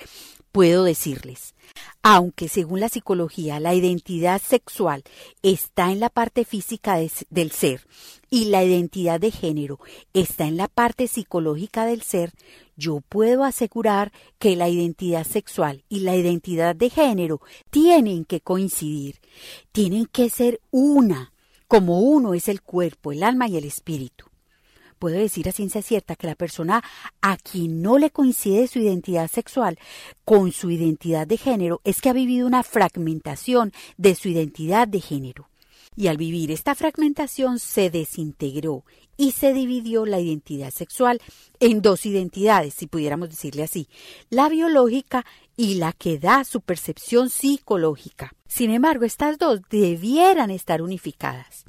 puedo 0.53 0.85
decirles, 0.85 1.55
aunque 2.03 2.49
según 2.49 2.81
la 2.81 2.89
psicología 2.89 3.61
la 3.61 3.75
identidad 3.75 4.41
sexual 4.41 5.05
está 5.43 5.93
en 5.93 6.01
la 6.01 6.09
parte 6.09 6.45
física 6.45 6.99
del 7.31 7.51
ser 7.51 7.87
y 8.31 8.47
la 8.47 8.65
identidad 8.65 9.21
de 9.21 9.31
género 9.31 9.79
está 10.13 10.47
en 10.47 10.57
la 10.57 10.69
parte 10.69 11.09
psicológica 11.09 11.85
del 11.85 12.03
ser, 12.03 12.33
yo 12.77 13.01
puedo 13.01 13.45
asegurar 13.45 14.13
que 14.39 14.57
la 14.57 14.69
identidad 14.69 15.27
sexual 15.27 15.85
y 15.89 16.01
la 16.01 16.17
identidad 16.17 16.75
de 16.75 16.91
género 16.91 17.41
tienen 17.71 18.25
que 18.25 18.41
coincidir, 18.41 19.21
tienen 19.73 20.07
que 20.07 20.31
ser 20.31 20.61
una 20.71 21.33
como 21.69 22.01
uno 22.01 22.35
es 22.35 22.49
el 22.49 22.63
cuerpo, 22.63 23.13
el 23.13 23.23
alma 23.23 23.47
y 23.47 23.57
el 23.57 23.65
espíritu. 23.65 24.30
Puedo 25.01 25.17
decir 25.17 25.49
a 25.49 25.53
ciencia 25.53 25.81
cierta 25.81 26.15
que 26.15 26.27
la 26.27 26.35
persona 26.35 26.85
a 27.23 27.39
quien 27.39 27.81
no 27.81 27.97
le 27.97 28.11
coincide 28.11 28.69
su 28.69 28.81
identidad 28.81 29.31
sexual 29.31 29.79
con 30.27 30.53
su 30.53 30.71
identidad 30.71 31.27
de 31.27 31.39
género 31.39 31.81
es 31.85 32.03
que 32.03 32.11
ha 32.11 32.13
vivido 32.13 32.47
una 32.47 32.63
fragmentación 32.63 33.73
de 33.97 34.15
su 34.15 34.29
identidad 34.29 34.87
de 34.87 35.01
género. 35.01 35.49
Y 35.97 36.09
al 36.09 36.19
vivir 36.19 36.51
esta 36.51 36.75
fragmentación 36.75 37.61
se 37.61 37.89
desintegró 37.89 38.85
y 39.17 39.31
se 39.31 39.55
dividió 39.55 40.05
la 40.05 40.21
identidad 40.21 40.71
sexual 40.71 41.23
en 41.61 41.81
dos 41.81 42.05
identidades, 42.05 42.75
si 42.75 42.87
pudiéramos 42.87 43.31
decirle 43.31 43.63
así, 43.63 43.89
la 44.29 44.51
biológica 44.51 45.25
y 45.57 45.77
la 45.77 45.95
que 45.95 46.19
da 46.19 46.45
su 46.45 46.61
percepción 46.61 47.31
psicológica. 47.31 48.35
Sin 48.47 48.71
embargo, 48.71 49.07
estas 49.07 49.39
dos 49.39 49.63
debieran 49.71 50.51
estar 50.51 50.83
unificadas. 50.83 51.65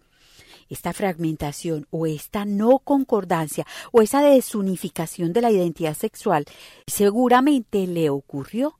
Esta 0.71 0.93
fragmentación 0.93 1.85
o 1.89 2.07
esta 2.07 2.45
no 2.45 2.79
concordancia 2.79 3.67
o 3.91 4.01
esa 4.01 4.21
desunificación 4.21 5.33
de 5.33 5.41
la 5.41 5.51
identidad 5.51 5.97
sexual 5.97 6.45
seguramente 6.87 7.85
le 7.87 8.09
ocurrió 8.09 8.77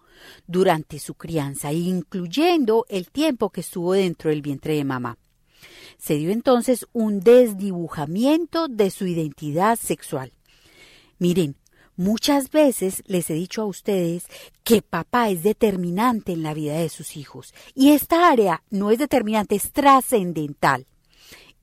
durante 0.48 1.00
su 1.00 1.16
crianza, 1.16 1.74
incluyendo 1.74 2.86
el 2.88 3.12
tiempo 3.12 3.50
que 3.50 3.60
estuvo 3.60 3.92
dentro 3.92 4.30
del 4.30 4.42
vientre 4.42 4.76
de 4.76 4.86
mamá. 4.86 5.18
Se 5.98 6.16
dio 6.16 6.32
entonces 6.32 6.88
un 6.94 7.20
desdibujamiento 7.20 8.70
de 8.70 8.90
su 8.90 9.06
identidad 9.06 9.78
sexual. 9.78 10.32
Miren, 11.20 11.58
muchas 11.98 12.52
veces 12.52 13.04
les 13.06 13.30
he 13.30 13.34
dicho 13.34 13.64
a 13.64 13.66
ustedes 13.66 14.28
que 14.64 14.82
papá 14.82 15.30
es 15.30 15.44
determinante 15.44 16.32
en 16.32 16.42
la 16.42 16.54
vida 16.54 16.78
de 16.78 16.88
sus 16.88 17.18
hijos 17.18 17.54
y 17.76 17.92
esta 17.92 18.30
área 18.30 18.64
no 18.70 18.92
es 18.92 18.98
determinante, 18.98 19.56
es 19.56 19.74
trascendental 19.74 20.88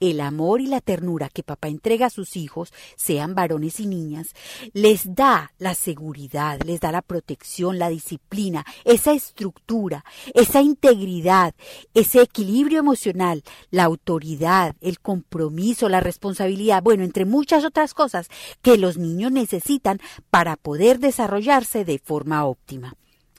el 0.00 0.20
amor 0.20 0.60
y 0.60 0.66
la 0.66 0.80
ternura 0.80 1.28
que 1.28 1.42
papá 1.42 1.68
entrega 1.68 2.06
a 2.06 2.10
sus 2.10 2.36
hijos, 2.36 2.72
sean 2.96 3.34
varones 3.34 3.80
y 3.80 3.86
niñas, 3.86 4.28
les 4.72 5.14
da 5.14 5.52
la 5.58 5.74
seguridad, 5.74 6.60
les 6.64 6.80
da 6.80 6.92
la 6.92 7.02
protección, 7.02 7.78
la 7.78 7.88
disciplina, 7.88 8.64
esa 8.84 9.12
estructura, 9.12 10.04
esa 10.34 10.62
integridad, 10.62 11.54
ese 11.94 12.22
equilibrio 12.22 12.78
emocional, 12.78 13.42
la 13.70 13.84
autoridad, 13.84 14.76
el 14.80 15.00
compromiso, 15.00 15.88
la 15.88 16.00
responsabilidad, 16.00 16.82
bueno, 16.82 17.04
entre 17.04 17.24
muchas 17.24 17.64
otras 17.64 17.94
cosas 17.94 18.28
que 18.62 18.78
los 18.78 18.96
niños 18.98 19.32
necesitan 19.32 20.00
para 20.30 20.56
poder 20.56 20.98
desarrollarse 20.98 21.84
de 21.84 21.98
forma 21.98 22.44
óptima. 22.44 22.94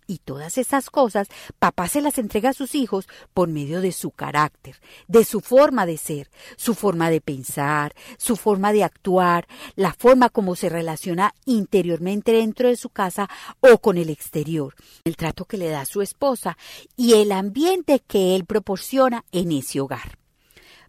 Y 0.10 0.18
todas 0.26 0.58
esas 0.58 0.90
cosas 0.90 1.28
papá 1.60 1.88
se 1.88 2.02
las 2.02 2.18
entrega 2.18 2.50
a 2.50 2.54
sus 2.54 2.74
hijos 2.74 3.08
por 3.36 3.48
medio 3.48 3.80
de 3.80 3.92
su 3.92 4.10
carácter, 4.10 4.78
de 5.08 5.24
su 5.24 5.40
forma 5.40 5.86
de 5.86 5.98
ser, 5.98 6.32
su 6.58 6.74
forma 6.74 7.12
de 7.12 7.22
pensar, 7.22 7.94
su 8.18 8.36
forma 8.36 8.74
de 8.74 8.84
actuar, 8.84 9.48
la 9.76 9.94
forma 9.94 10.30
como 10.30 10.56
se 10.56 10.68
relaciona 10.68 11.36
interiormente 11.46 12.32
dentro 12.32 12.70
de 12.70 12.76
su 12.76 12.90
casa 12.90 13.30
o 13.60 13.78
con 13.78 14.00
el 14.00 14.10
exterior, 14.10 14.74
el 15.04 15.16
trato 15.16 15.46
que 15.46 15.60
le 15.60 15.70
da 15.70 15.86
su 15.86 16.02
esposa 16.02 16.58
y 16.98 17.14
el 17.14 17.32
ambiente 17.32 18.00
que 18.00 18.36
él 18.36 18.46
proporciona 18.46 19.26
en 19.32 19.52
ese 19.52 19.80
hogar. 19.80 20.18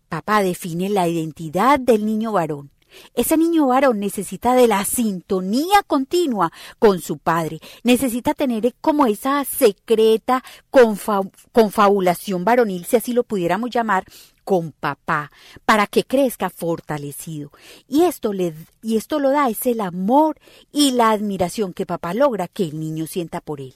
Papá 0.08 0.42
define 0.42 0.88
la 0.88 1.08
identidad 1.08 1.78
del 1.78 2.06
niño 2.06 2.32
varón 2.32 2.70
ese 3.14 3.36
niño 3.36 3.68
varón 3.68 4.00
necesita 4.00 4.54
de 4.54 4.68
la 4.68 4.84
sintonía 4.84 5.82
continua 5.86 6.52
con 6.78 7.00
su 7.00 7.18
padre, 7.18 7.60
necesita 7.82 8.34
tener 8.34 8.74
como 8.80 9.06
esa 9.06 9.44
secreta 9.44 10.42
confabulación 11.52 12.44
varonil, 12.44 12.84
si 12.84 12.96
así 12.96 13.12
lo 13.12 13.24
pudiéramos 13.24 13.70
llamar, 13.70 14.04
con 14.44 14.72
papá, 14.72 15.30
para 15.64 15.86
que 15.86 16.04
crezca 16.04 16.50
fortalecido. 16.50 17.52
Y 17.86 18.02
esto, 18.02 18.32
le, 18.32 18.54
y 18.82 18.96
esto 18.96 19.20
lo 19.20 19.30
da 19.30 19.48
es 19.48 19.64
el 19.66 19.80
amor 19.80 20.38
y 20.72 20.92
la 20.92 21.10
admiración 21.10 21.72
que 21.72 21.86
papá 21.86 22.14
logra 22.14 22.48
que 22.48 22.64
el 22.64 22.80
niño 22.80 23.06
sienta 23.06 23.40
por 23.40 23.60
él. 23.60 23.74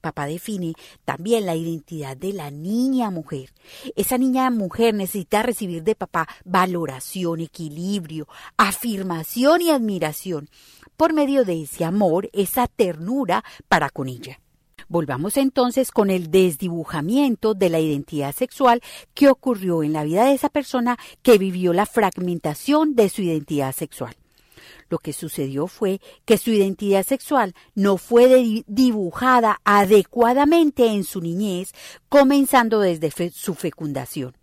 Papá 0.00 0.26
define 0.26 0.74
también 1.04 1.46
la 1.46 1.54
identidad 1.54 2.16
de 2.16 2.32
la 2.32 2.50
niña 2.50 3.10
mujer. 3.10 3.52
Esa 3.96 4.18
niña 4.18 4.50
mujer 4.50 4.94
necesita 4.94 5.42
recibir 5.42 5.82
de 5.82 5.94
papá 5.94 6.28
valoración, 6.44 7.40
equilibrio, 7.40 8.28
afirmación 8.56 9.62
y 9.62 9.70
admiración 9.70 10.48
por 10.96 11.12
medio 11.12 11.44
de 11.44 11.62
ese 11.62 11.84
amor, 11.84 12.28
esa 12.32 12.66
ternura 12.66 13.44
para 13.68 13.90
con 13.90 14.08
ella. 14.08 14.40
Volvamos 14.88 15.36
entonces 15.36 15.92
con 15.92 16.10
el 16.10 16.32
desdibujamiento 16.32 17.54
de 17.54 17.68
la 17.68 17.78
identidad 17.78 18.34
sexual 18.34 18.82
que 19.14 19.28
ocurrió 19.28 19.84
en 19.84 19.92
la 19.92 20.02
vida 20.02 20.24
de 20.24 20.34
esa 20.34 20.48
persona 20.48 20.98
que 21.22 21.38
vivió 21.38 21.72
la 21.72 21.86
fragmentación 21.86 22.96
de 22.96 23.08
su 23.08 23.22
identidad 23.22 23.72
sexual. 23.72 24.16
Lo 24.90 24.98
que 24.98 25.12
sucedió 25.12 25.68
fue 25.68 26.00
que 26.26 26.36
su 26.36 26.50
identidad 26.50 27.06
sexual 27.06 27.54
no 27.74 27.96
fue 27.96 28.64
dibujada 28.66 29.60
adecuadamente 29.64 30.88
en 30.88 31.04
su 31.04 31.20
niñez, 31.20 31.72
comenzando 32.08 32.80
desde 32.80 33.30
su 33.30 33.54
fecundación. 33.54 34.36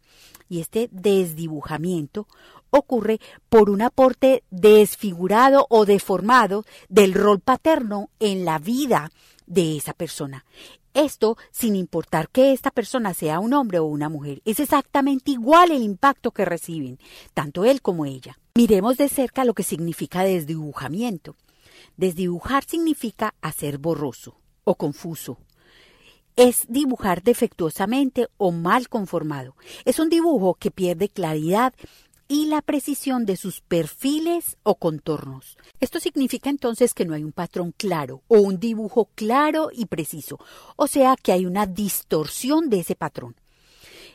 Y 0.50 0.62
este 0.62 0.88
desdibujamiento 0.92 2.28
ocurre 2.70 3.20
por 3.50 3.70
un 3.70 3.82
aporte 3.82 4.44
desfigurado 4.50 5.68
o 5.70 5.86
deformado 5.86 6.64
del 6.88 7.14
rol 7.14 7.42
paterno 7.42 8.10
en 8.20 8.46
la 8.46 8.58
vida 8.58 9.12
de 9.46 9.78
esa 9.78 9.94
persona. 9.94 10.46
Esto 10.98 11.38
sin 11.52 11.76
importar 11.76 12.28
que 12.28 12.54
esta 12.54 12.72
persona 12.72 13.14
sea 13.14 13.40
un 13.40 13.54
hombre 13.54 13.78
o 13.78 13.86
una 13.86 14.10
mujer. 14.10 14.42
Es 14.46 14.60
exactamente 14.60 15.30
igual 15.30 15.70
el 15.70 15.84
impacto 15.84 16.32
que 16.32 16.44
reciben, 16.44 16.98
tanto 17.36 17.66
él 17.66 17.84
como 17.84 18.08
ella. 18.08 18.40
Miremos 18.56 18.98
de 18.98 19.08
cerca 19.08 19.46
lo 19.46 19.54
que 19.54 19.62
significa 19.62 20.24
desdibujamiento. 20.24 21.36
Desdibujar 21.98 22.64
significa 22.64 23.36
hacer 23.42 23.78
borroso 23.78 24.40
o 24.64 24.74
confuso. 24.74 25.38
Es 26.36 26.66
dibujar 26.68 27.22
defectuosamente 27.22 28.28
o 28.38 28.52
mal 28.52 28.90
conformado. 28.90 29.56
Es 29.86 30.00
un 30.00 30.10
dibujo 30.10 30.56
que 30.56 30.72
pierde 30.72 31.10
claridad 31.10 31.76
y 32.28 32.46
la 32.46 32.62
precisión 32.62 33.26
de 33.26 33.38
sus 33.38 33.62
perfiles 33.62 34.58
o 34.64 34.76
contornos. 34.76 35.58
Esto 35.80 36.00
significa 36.00 36.50
entonces 36.50 36.94
que 36.94 37.06
no 37.06 37.14
hay 37.14 37.24
un 37.24 37.32
patrón 37.32 37.74
claro 37.76 38.24
o 38.28 38.40
un 38.40 38.60
dibujo 38.60 39.10
claro 39.16 39.70
y 39.72 39.86
preciso, 39.86 40.40
o 40.76 40.88
sea 40.88 41.16
que 41.22 41.32
hay 41.32 41.46
una 41.46 41.66
distorsión 41.66 42.70
de 42.70 42.80
ese 42.80 42.96
patrón. 42.96 43.36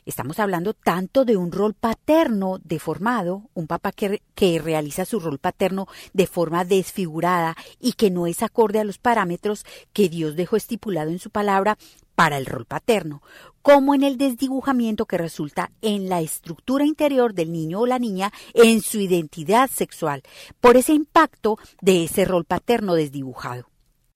Estamos 0.05 0.41
hablando 0.41 0.75
tanto 0.75 1.25
de 1.25 1.37
un 1.37 1.53
rol 1.53 1.75
paterno 1.75 2.59
deformado, 2.65 3.51
un 3.55 3.69
papá 3.69 3.93
que, 3.93 4.21
realiza 4.59 5.05
su 5.05 5.21
rol 5.21 5.39
paterno 5.39 5.87
de 6.13 6.27
forma 6.27 6.65
desfigurada 6.65 7.57
y 7.79 7.93
que 7.93 8.11
no 8.11 8.27
es 8.27 8.43
acorde 8.43 8.81
a 8.81 8.85
los 8.85 8.99
parámetros 8.99 9.65
que 9.93 10.09
Dios 10.09 10.35
dejó 10.35 10.57
estipulado 10.57 11.11
en 11.11 11.21
su 11.21 11.31
palabra 11.31 11.79
para 12.17 12.37
el 12.37 12.47
rol 12.47 12.67
paterno, 12.67 13.23
como 13.63 13.95
en 13.95 14.03
el 14.03 14.19
desdibujamiento 14.19 15.07
que 15.07 15.19
resulta 15.19 15.71
en 15.81 16.09
la 16.09 16.21
estructura 16.21 16.85
interior 16.85 17.33
del 17.33 17.53
niño 17.53 17.81
o 17.81 17.87
la 17.87 17.99
niña 17.99 18.33
en 18.55 18.83
su 18.83 19.01
identidad 19.01 19.71
sexual, 19.71 20.23
por 20.61 20.77
ese 20.77 20.93
impacto 20.93 21.59
de 21.81 22.05
ese 22.05 22.25
rol 22.25 22.45
paterno 22.45 22.95
desdibujado. 22.95 23.73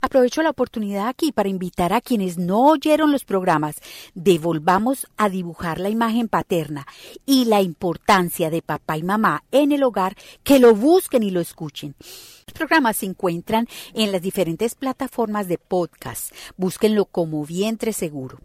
Aprovecho 0.07 0.43
la 0.43 0.51
oportunidad 0.51 1.09
aquí 1.09 1.33
para 1.33 1.49
invitar 1.49 1.93
a 1.93 2.01
quienes 2.01 2.39
no 2.39 2.67
oyeron 2.67 3.11
los 3.11 3.25
programas 3.25 3.77
de 4.15 4.39
Volvamos 4.39 5.07
a 5.17 5.29
dibujar 5.29 5.81
la 5.81 5.89
imagen 5.89 6.29
paterna 6.29 6.87
y 7.25 7.47
la 7.47 7.63
importancia 7.63 8.51
de 8.51 8.63
papá 8.63 8.99
y 8.99 9.03
mamá 9.03 9.43
en 9.51 9.73
el 9.73 9.83
hogar 9.83 10.15
que 10.45 10.61
lo 10.61 10.75
busquen 10.75 11.23
y 11.23 11.31
lo 11.31 11.41
escuchen. 11.41 11.97
Los 11.99 12.55
programas 12.55 12.99
se 12.99 13.07
encuentran 13.07 13.67
en 13.95 14.13
las 14.13 14.23
diferentes 14.23 14.75
plataformas 14.75 15.49
de 15.49 15.59
podcast. 15.59 16.33
Búsquenlo 16.57 17.07
como 17.07 17.45
vientre 17.45 17.93
seguro. 17.93 18.39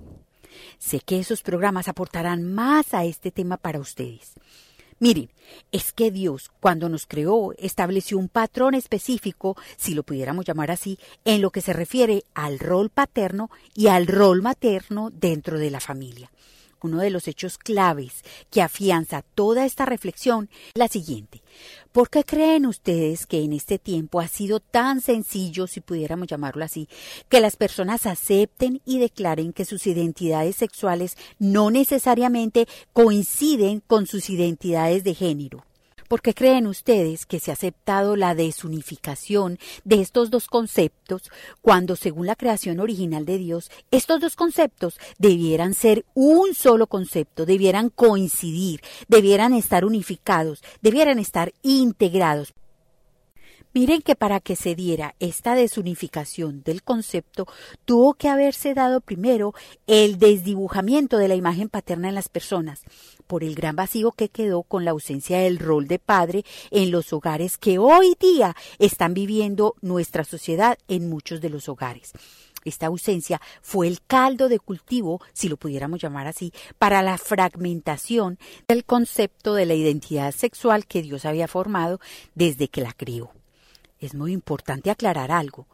Sé 0.79 0.99
que 0.99 1.19
esos 1.19 1.41
programas 1.41 1.87
aportarán 1.87 2.53
más 2.53 2.93
a 2.93 3.05
este 3.05 3.31
tema 3.31 3.57
para 3.57 3.79
ustedes. 3.79 4.33
Miren, 5.01 5.31
es 5.71 5.93
que 5.93 6.11
Dios, 6.11 6.51
cuando 6.59 6.87
nos 6.87 7.07
creó, 7.07 7.53
estableció 7.57 8.19
un 8.19 8.29
patrón 8.29 8.75
específico, 8.75 9.57
si 9.75 9.95
lo 9.95 10.03
pudiéramos 10.03 10.45
llamar 10.45 10.69
así, 10.69 10.99
en 11.25 11.41
lo 11.41 11.49
que 11.49 11.61
se 11.61 11.73
refiere 11.73 12.23
al 12.35 12.59
rol 12.59 12.91
paterno 12.91 13.49
y 13.73 13.87
al 13.87 14.05
rol 14.05 14.43
materno 14.43 15.09
dentro 15.11 15.57
de 15.57 15.71
la 15.71 15.79
familia. 15.79 16.31
Uno 16.81 16.99
de 16.99 17.09
los 17.09 17.27
hechos 17.27 17.57
claves 17.57 18.23
que 18.49 18.61
afianza 18.61 19.21
toda 19.21 19.65
esta 19.65 19.85
reflexión 19.85 20.49
la 20.73 20.87
siguiente. 20.87 21.41
¿Por 21.91 22.09
qué 22.09 22.23
creen 22.23 22.65
ustedes 22.65 23.25
que 23.25 23.43
en 23.43 23.53
este 23.53 23.77
tiempo 23.77 24.19
ha 24.19 24.27
sido 24.27 24.59
tan 24.59 25.01
sencillo, 25.01 25.67
si 25.67 25.81
pudiéramos 25.81 26.27
llamarlo 26.27 26.63
así, 26.63 26.87
que 27.29 27.41
las 27.41 27.55
personas 27.55 28.05
acepten 28.05 28.81
y 28.85 28.99
declaren 28.99 29.53
que 29.53 29.65
sus 29.65 29.85
identidades 29.87 30.55
sexuales 30.55 31.17
no 31.37 31.69
necesariamente 31.69 32.67
coinciden 32.93 33.81
con 33.85 34.07
sus 34.07 34.29
identidades 34.29 35.03
de 35.03 35.13
género? 35.13 35.65
¿Por 36.11 36.21
qué 36.21 36.33
creen 36.33 36.67
ustedes 36.67 37.25
que 37.25 37.39
se 37.39 37.51
ha 37.51 37.53
aceptado 37.53 38.17
la 38.17 38.35
desunificación 38.35 39.57
de 39.85 40.01
estos 40.01 40.29
dos 40.29 40.47
conceptos 40.47 41.31
cuando, 41.61 41.95
según 41.95 42.27
la 42.27 42.35
creación 42.35 42.81
original 42.81 43.25
de 43.25 43.37
Dios, 43.37 43.71
estos 43.91 44.19
dos 44.19 44.35
conceptos 44.35 44.99
debieran 45.19 45.73
ser 45.73 46.03
un 46.13 46.53
solo 46.53 46.87
concepto, 46.87 47.45
debieran 47.45 47.89
coincidir, 47.89 48.81
debieran 49.07 49.53
estar 49.53 49.85
unificados, 49.85 50.61
debieran 50.81 51.17
estar 51.17 51.53
integrados? 51.61 52.53
Miren 53.73 54.01
que 54.01 54.17
para 54.17 54.41
que 54.41 54.57
se 54.57 54.75
diera 54.75 55.15
esta 55.21 55.55
desunificación 55.55 56.61
del 56.61 56.83
concepto, 56.83 57.47
tuvo 57.85 58.15
que 58.15 58.27
haberse 58.27 58.73
dado 58.73 58.99
primero 58.99 59.53
el 59.87 60.19
desdibujamiento 60.19 61.17
de 61.17 61.29
la 61.29 61.35
imagen 61.35 61.69
paterna 61.69 62.09
en 62.09 62.15
las 62.15 62.27
personas, 62.27 62.81
por 63.27 63.45
el 63.45 63.55
gran 63.55 63.77
vacío 63.77 64.11
que 64.11 64.27
quedó 64.27 64.63
con 64.63 64.83
la 64.83 64.91
ausencia 64.91 65.39
del 65.39 65.57
rol 65.57 65.87
de 65.87 65.99
padre 65.99 66.43
en 66.69 66.91
los 66.91 67.13
hogares 67.13 67.57
que 67.57 67.79
hoy 67.79 68.17
día 68.19 68.57
están 68.77 69.13
viviendo 69.13 69.75
nuestra 69.79 70.25
sociedad 70.25 70.77
en 70.89 71.09
muchos 71.09 71.39
de 71.39 71.49
los 71.49 71.69
hogares. 71.69 72.11
Esta 72.65 72.87
ausencia 72.87 73.39
fue 73.61 73.87
el 73.87 74.01
caldo 74.05 74.49
de 74.49 74.59
cultivo, 74.59 75.21
si 75.31 75.47
lo 75.47 75.55
pudiéramos 75.55 76.01
llamar 76.01 76.27
así, 76.27 76.51
para 76.77 77.01
la 77.01 77.17
fragmentación 77.17 78.37
del 78.67 78.83
concepto 78.83 79.53
de 79.53 79.65
la 79.65 79.75
identidad 79.75 80.33
sexual 80.33 80.85
que 80.87 81.01
Dios 81.01 81.23
había 81.23 81.47
formado 81.47 82.01
desde 82.35 82.67
que 82.67 82.81
la 82.81 82.91
crió 82.91 83.31
es 84.01 84.15
muy 84.15 84.33
importante 84.33 84.89
aclarar 84.89 85.31
algo, 85.31 85.67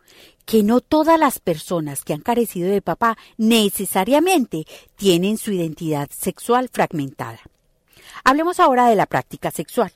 que 0.45 0.61
no 0.61 0.81
todas 0.81 1.19
las 1.19 1.39
personas 1.39 2.03
que 2.03 2.13
han 2.13 2.21
carecido 2.21 2.69
de 2.69 2.81
papá 2.81 3.17
necesariamente 3.37 4.65
tienen 4.95 5.37
su 5.37 5.51
identidad 5.51 6.09
sexual 6.11 6.69
fragmentada. 6.71 7.39
Hablemos 8.23 8.59
ahora 8.59 8.87
de 8.87 8.95
la 8.95 9.05
práctica 9.05 9.49
sexual. 9.49 9.91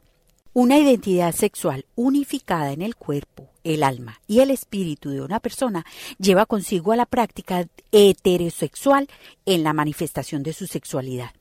Una 0.53 0.77
identidad 0.77 1.33
sexual 1.33 1.85
unificada 1.95 2.71
en 2.71 2.81
el 2.81 2.95
cuerpo, 2.95 3.49
el 3.63 3.83
alma 3.83 4.19
y 4.27 4.39
el 4.39 4.51
espíritu 4.51 5.09
de 5.09 5.21
una 5.21 5.39
persona 5.39 5.85
lleva 6.17 6.45
consigo 6.45 6.91
a 6.91 6.97
la 6.97 7.05
práctica 7.05 7.67
heterosexual 7.91 9.07
en 9.45 9.63
la 9.63 9.73
manifestación 9.73 10.43
de 10.43 10.53
su 10.53 10.67
sexualidad. 10.67 11.31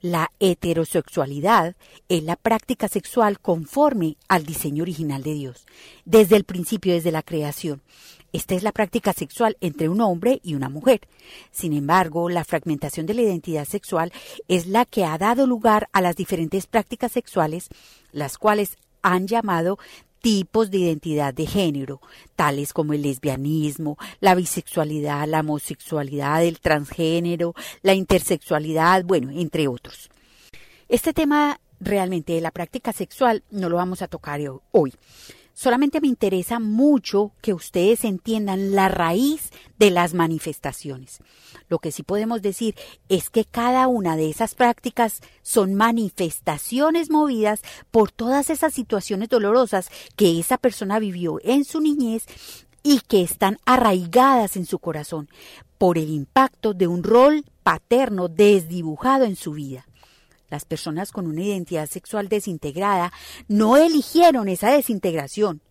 La 0.00 0.30
heterosexualidad 0.40 1.76
es 2.08 2.22
la 2.22 2.36
práctica 2.36 2.88
sexual 2.88 3.40
conforme 3.40 4.16
al 4.28 4.44
diseño 4.44 4.82
original 4.82 5.22
de 5.22 5.34
Dios, 5.34 5.66
desde 6.04 6.36
el 6.36 6.44
principio, 6.44 6.94
desde 6.94 7.12
la 7.12 7.22
creación. 7.22 7.82
Esta 8.32 8.54
es 8.54 8.62
la 8.62 8.72
práctica 8.72 9.12
sexual 9.12 9.56
entre 9.60 9.88
un 9.88 10.00
hombre 10.00 10.40
y 10.44 10.54
una 10.54 10.68
mujer. 10.68 11.00
Sin 11.50 11.72
embargo, 11.72 12.28
la 12.28 12.44
fragmentación 12.44 13.06
de 13.06 13.14
la 13.14 13.22
identidad 13.22 13.64
sexual 13.64 14.12
es 14.48 14.66
la 14.66 14.84
que 14.84 15.04
ha 15.04 15.16
dado 15.16 15.46
lugar 15.46 15.88
a 15.92 16.02
las 16.02 16.14
diferentes 16.14 16.66
prácticas 16.66 17.12
sexuales, 17.12 17.68
las 18.12 18.36
cuales 18.36 18.76
han 19.02 19.26
llamado 19.26 19.78
tipos 20.20 20.70
de 20.70 20.78
identidad 20.78 21.32
de 21.34 21.46
género, 21.46 22.00
tales 22.36 22.72
como 22.72 22.92
el 22.92 23.02
lesbianismo, 23.02 23.96
la 24.20 24.34
bisexualidad, 24.34 25.26
la 25.26 25.40
homosexualidad, 25.40 26.44
el 26.44 26.60
transgénero, 26.60 27.54
la 27.82 27.94
intersexualidad, 27.94 29.04
bueno, 29.04 29.30
entre 29.30 29.68
otros. 29.68 30.10
Este 30.88 31.12
tema 31.12 31.60
realmente 31.80 32.32
de 32.32 32.40
la 32.40 32.50
práctica 32.50 32.92
sexual 32.92 33.44
no 33.50 33.68
lo 33.68 33.76
vamos 33.76 34.02
a 34.02 34.08
tocar 34.08 34.40
hoy. 34.72 34.92
Solamente 35.60 36.00
me 36.00 36.06
interesa 36.06 36.60
mucho 36.60 37.32
que 37.42 37.52
ustedes 37.52 38.04
entiendan 38.04 38.76
la 38.76 38.88
raíz 38.88 39.50
de 39.76 39.90
las 39.90 40.14
manifestaciones. 40.14 41.18
Lo 41.68 41.80
que 41.80 41.90
sí 41.90 42.04
podemos 42.04 42.42
decir 42.42 42.76
es 43.08 43.28
que 43.28 43.44
cada 43.44 43.88
una 43.88 44.16
de 44.16 44.30
esas 44.30 44.54
prácticas 44.54 45.20
son 45.42 45.74
manifestaciones 45.74 47.10
movidas 47.10 47.62
por 47.90 48.12
todas 48.12 48.50
esas 48.50 48.72
situaciones 48.72 49.30
dolorosas 49.30 49.90
que 50.14 50.38
esa 50.38 50.58
persona 50.58 51.00
vivió 51.00 51.40
en 51.42 51.64
su 51.64 51.80
niñez 51.80 52.26
y 52.84 53.00
que 53.00 53.22
están 53.22 53.58
arraigadas 53.64 54.56
en 54.56 54.64
su 54.64 54.78
corazón 54.78 55.28
por 55.76 55.98
el 55.98 56.10
impacto 56.10 56.72
de 56.72 56.86
un 56.86 57.02
rol 57.02 57.44
paterno 57.64 58.28
desdibujado 58.28 59.24
en 59.24 59.34
su 59.34 59.54
vida. 59.54 59.87
Las 60.50 60.64
personas 60.64 61.12
con 61.12 61.26
una 61.26 61.42
identidad 61.42 61.88
sexual 61.88 62.28
desintegrada 62.28 63.12
no 63.48 63.76
eligieron 63.76 64.48
esa 64.48 64.70
desintegración. 64.70 65.62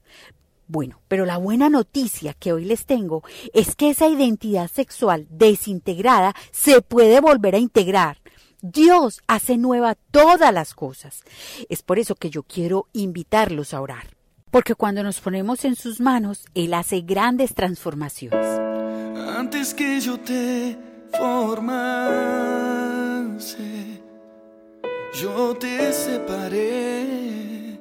Bueno, 0.68 1.02
pero 1.08 1.26
la 1.26 1.38
buena 1.38 1.70
noticia 1.70 2.34
que 2.34 2.52
hoy 2.52 2.66
les 2.66 2.86
tengo 2.86 3.24
es 3.54 3.76
que 3.76 3.90
esa 3.90 4.08
identidad 4.08 4.70
sexual 4.70 5.26
desintegrada 5.30 6.36
se 6.52 6.82
puede 6.82 7.22
volver 7.22 7.56
a 7.56 7.60
integrar. 7.60 8.20
Dios 8.62 9.22
hace 9.28 9.58
nueva 9.58 9.96
todas 10.12 10.54
las 10.54 10.74
cosas. 10.74 11.24
Es 11.70 11.84
por 11.84 12.00
eso 12.00 12.16
que 12.16 12.30
yo 12.30 12.44
quiero 12.44 12.88
invitarlos 12.92 13.74
a 13.74 13.82
orar. 13.82 14.08
Porque 14.52 14.76
cuando 14.76 15.04
nos 15.04 15.20
ponemos 15.22 15.64
en 15.64 15.76
sus 15.76 16.02
manos, 16.02 16.46
Él 16.54 16.74
hace 16.74 17.02
grandes 17.02 17.54
transformaciones. 17.54 18.46
Antes 19.38 19.74
que 19.74 20.00
yo 20.02 20.20
te 20.20 20.78
formase 21.18 22.17
yo 25.48 25.56
te 25.56 25.94
separé, 25.94 27.80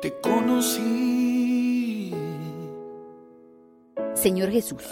te 0.00 0.18
conocí. 0.22 2.10
Señor 4.14 4.50
Jesús, 4.50 4.82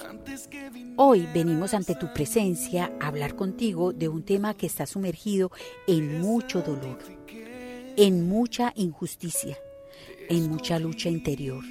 hoy 0.96 1.26
venimos 1.32 1.72
ante 1.72 1.94
tu 1.94 2.12
presencia 2.12 2.92
a 3.00 3.06
hablar 3.06 3.36
contigo 3.36 3.94
de 3.94 4.08
un 4.08 4.22
tema 4.22 4.52
que 4.52 4.66
está 4.66 4.84
sumergido 4.84 5.50
en 5.86 6.20
mucho 6.20 6.60
dolor, 6.60 6.98
en 7.96 8.28
mucha 8.28 8.74
injusticia, 8.76 9.56
en 10.28 10.50
mucha 10.50 10.78
lucha 10.78 11.08
interior, 11.08 11.64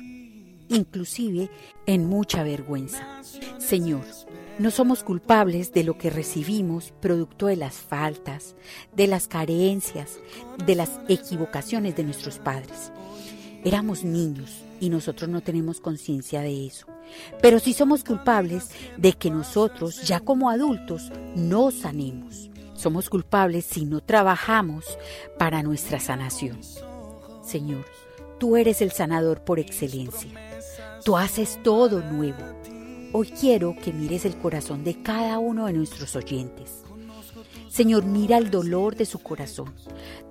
inclusive 0.70 1.52
en 1.86 2.08
mucha 2.08 2.42
vergüenza. 2.42 3.22
Señor, 3.60 4.02
no 4.60 4.70
somos 4.72 5.04
culpables 5.04 5.74
de 5.74 5.84
lo 5.84 5.98
que 5.98 6.10
recibimos 6.10 6.94
producto 7.00 7.48
de 7.48 7.56
las 7.56 7.76
faltas, 7.76 8.56
de 8.96 9.08
las 9.08 9.28
carencias, 9.28 10.20
de 10.66 10.76
las 10.76 10.92
equivocaciones 11.08 11.96
de 11.96 12.04
nuestros 12.04 12.38
padres. 12.38 12.92
Éramos 13.64 14.04
niños 14.04 14.64
y 14.80 14.90
nosotros 14.90 15.30
no 15.30 15.42
tenemos 15.42 15.80
conciencia 15.80 16.42
de 16.42 16.68
eso. 16.68 16.86
Pero 17.42 17.60
sí 17.60 17.74
somos 17.74 18.04
culpables 18.04 18.70
de 18.98 19.14
que 19.14 19.32
nosotros, 19.32 20.04
ya 20.04 20.20
como 20.20 20.50
adultos, 20.50 21.12
no 21.36 21.72
sanemos. 21.72 22.50
Somos 22.76 23.10
culpables 23.10 23.66
si 23.66 23.86
no 23.86 24.02
trabajamos 24.02 24.86
para 25.40 25.64
nuestra 25.64 26.00
sanación. 26.00 26.60
Señor, 27.44 27.86
tú 28.40 28.58
eres 28.58 28.82
el 28.82 28.92
sanador 28.92 29.44
por 29.44 29.60
excelencia. 29.60 30.30
Tú 31.04 31.18
haces 31.18 31.60
todo 31.64 32.02
nuevo. 32.02 32.44
Hoy 33.16 33.28
quiero 33.28 33.76
que 33.76 33.94
mires 33.94 34.26
el 34.26 34.36
corazón 34.40 34.84
de 34.84 35.04
cada 35.04 35.38
uno 35.38 35.68
de 35.68 35.74
nuestros 35.74 36.16
oyentes. 36.16 36.84
Señor, 37.70 38.06
mira 38.06 38.40
el 38.40 38.50
dolor 38.50 38.96
de 38.96 39.06
su 39.06 39.20
corazón. 39.20 39.72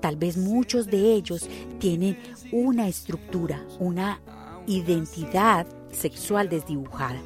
Tal 0.01 0.17
vez 0.17 0.37
muchos 0.37 0.89
de 0.89 1.13
ellos 1.13 1.49
tienen 1.79 2.19
una 2.51 2.89
estructura, 2.89 3.65
una 3.79 4.21
identidad 4.67 5.65
sexual 5.93 6.49
desdibujada. 6.49 7.23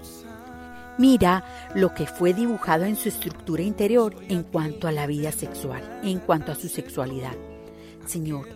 Mira 0.98 1.70
lo 1.74 1.94
que 1.94 2.06
fue 2.06 2.34
dibujado 2.34 2.84
en 2.84 2.96
su 2.96 3.08
estructura 3.08 3.62
interior 3.62 4.14
en 4.28 4.42
cuanto 4.42 4.88
a 4.88 4.92
la 4.92 5.06
vida 5.06 5.32
sexual, 5.32 6.00
en 6.02 6.18
cuanto 6.18 6.52
a 6.52 6.54
su 6.54 6.68
sexualidad. 6.68 7.34
Señor, 8.04 8.46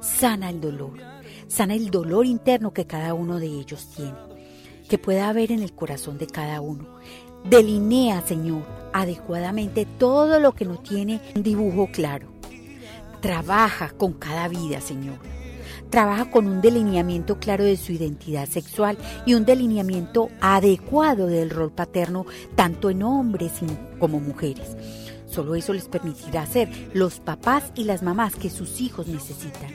sana 0.00 0.50
el 0.50 0.60
dolor, 0.60 0.98
sana 1.48 1.74
el 1.74 1.90
dolor 1.90 2.26
interno 2.26 2.74
que 2.74 2.86
cada 2.86 3.14
uno 3.14 3.38
de 3.38 3.46
ellos 3.46 3.88
tiene, 3.96 4.29
que 4.90 4.98
pueda 4.98 5.28
haber 5.28 5.52
en 5.52 5.62
el 5.62 5.72
corazón 5.72 6.18
de 6.18 6.26
cada 6.26 6.60
uno. 6.60 6.84
Delinea, 7.48 8.20
Señor, 8.22 8.64
adecuadamente 8.92 9.86
todo 9.86 10.40
lo 10.40 10.52
que 10.52 10.64
no 10.66 10.78
tiene 10.78 11.20
un 11.36 11.44
dibujo 11.44 11.88
claro. 11.92 12.28
Trabaja 13.22 13.90
con 13.90 14.12
cada 14.12 14.48
vida, 14.48 14.80
Señor 14.80 15.18
trabaja 15.90 16.30
con 16.30 16.46
un 16.46 16.60
delineamiento 16.60 17.40
claro 17.40 17.64
de 17.64 17.76
su 17.76 17.90
identidad 17.90 18.46
sexual 18.46 18.96
y 19.26 19.34
un 19.34 19.44
delineamiento 19.44 20.28
adecuado 20.40 21.26
del 21.26 21.50
rol 21.50 21.72
paterno 21.72 22.26
tanto 22.54 22.90
en 22.90 23.02
hombres 23.02 23.54
como 23.98 24.20
mujeres. 24.20 24.76
Solo 25.26 25.56
eso 25.56 25.72
les 25.72 25.88
permitirá 25.88 26.46
ser 26.46 26.68
los 26.94 27.18
papás 27.18 27.72
y 27.74 27.84
las 27.84 28.04
mamás 28.04 28.36
que 28.36 28.50
sus 28.50 28.80
hijos 28.80 29.08
necesitan. 29.08 29.70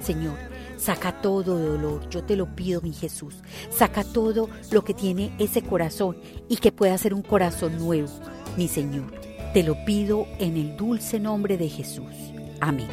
Señor, 0.00 0.38
saca 0.78 1.20
todo 1.20 1.58
dolor, 1.58 2.08
yo 2.08 2.24
te 2.24 2.36
lo 2.36 2.46
pido, 2.54 2.80
mi 2.80 2.92
Jesús. 2.92 3.42
Saca 3.70 4.04
todo 4.04 4.48
lo 4.70 4.84
que 4.84 4.94
tiene 4.94 5.34
ese 5.38 5.62
corazón 5.62 6.16
y 6.48 6.56
que 6.56 6.72
pueda 6.72 6.96
ser 6.96 7.12
un 7.12 7.22
corazón 7.22 7.78
nuevo, 7.78 8.08
mi 8.56 8.68
Señor. 8.68 9.12
Te 9.52 9.62
lo 9.62 9.76
pido 9.84 10.26
en 10.38 10.56
el 10.56 10.76
dulce 10.76 11.20
nombre 11.20 11.58
de 11.58 11.68
Jesús. 11.68 12.12
Amén 12.60 12.88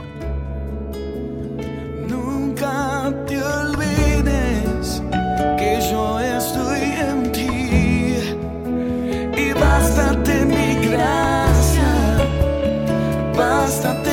te 3.27 3.41
olvides 3.41 5.01
que 5.57 5.79
yo 5.91 6.19
estoy 6.19 6.81
en 6.81 7.31
ti 7.31 7.49
y 9.37 9.53
bástate 9.53 10.45
mi 10.45 10.87
gracia, 10.87 11.91
bástate 13.37 14.04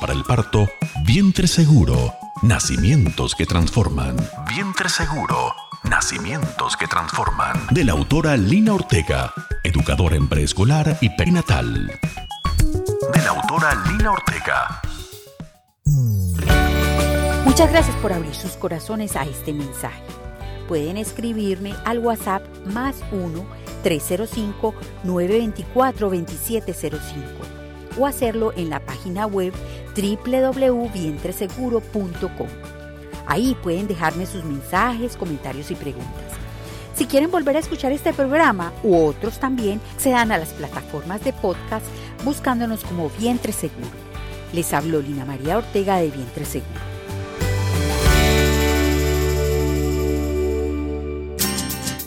para 0.00 0.12
el 0.12 0.24
parto, 0.24 0.68
Vientre 1.04 1.46
Seguro, 1.46 2.12
Nacimientos 2.42 3.36
que 3.36 3.46
Transforman. 3.46 4.16
Vientre 4.48 4.88
Seguro, 4.88 5.54
Nacimientos 5.84 6.76
que 6.76 6.88
Transforman. 6.88 7.68
De 7.70 7.84
la 7.84 7.92
autora 7.92 8.36
Lina 8.36 8.74
Ortega, 8.74 9.32
educadora 9.62 10.16
en 10.16 10.28
preescolar 10.28 10.98
y 11.00 11.10
perinatal. 11.10 11.92
De 13.14 13.22
la 13.22 13.28
autora 13.28 13.72
Lina 13.88 14.10
Ortega. 14.10 14.82
Muchas 17.44 17.70
gracias 17.70 17.94
por 17.98 18.12
abrir 18.12 18.34
sus 18.34 18.56
corazones 18.56 19.14
a 19.14 19.22
este 19.22 19.52
mensaje. 19.52 20.02
Pueden 20.66 20.96
escribirme 20.96 21.72
al 21.84 22.00
WhatsApp 22.00 22.42
más 22.66 22.96
1 23.12 23.46
305 23.84 24.74
924 25.04 26.10
2705 26.10 27.57
o 27.98 28.06
hacerlo 28.06 28.52
en 28.56 28.70
la 28.70 28.80
página 28.80 29.26
web 29.26 29.52
www.vientreseguro.com. 29.96 32.48
Ahí 33.26 33.56
pueden 33.62 33.86
dejarme 33.86 34.26
sus 34.26 34.44
mensajes, 34.44 35.16
comentarios 35.16 35.70
y 35.70 35.74
preguntas. 35.74 36.32
Si 36.94 37.06
quieren 37.06 37.30
volver 37.30 37.56
a 37.56 37.60
escuchar 37.60 37.92
este 37.92 38.12
programa 38.12 38.72
u 38.82 38.96
otros 38.96 39.38
también, 39.38 39.80
se 39.98 40.10
dan 40.10 40.32
a 40.32 40.38
las 40.38 40.48
plataformas 40.48 41.22
de 41.22 41.32
podcast 41.32 41.86
buscándonos 42.24 42.82
como 42.84 43.08
Vientre 43.10 43.52
Seguro. 43.52 43.86
Les 44.52 44.72
habló 44.72 45.00
Lina 45.00 45.24
María 45.24 45.58
Ortega 45.58 45.98
de 45.98 46.10
Vientre 46.10 46.44
Seguro. 46.44 46.97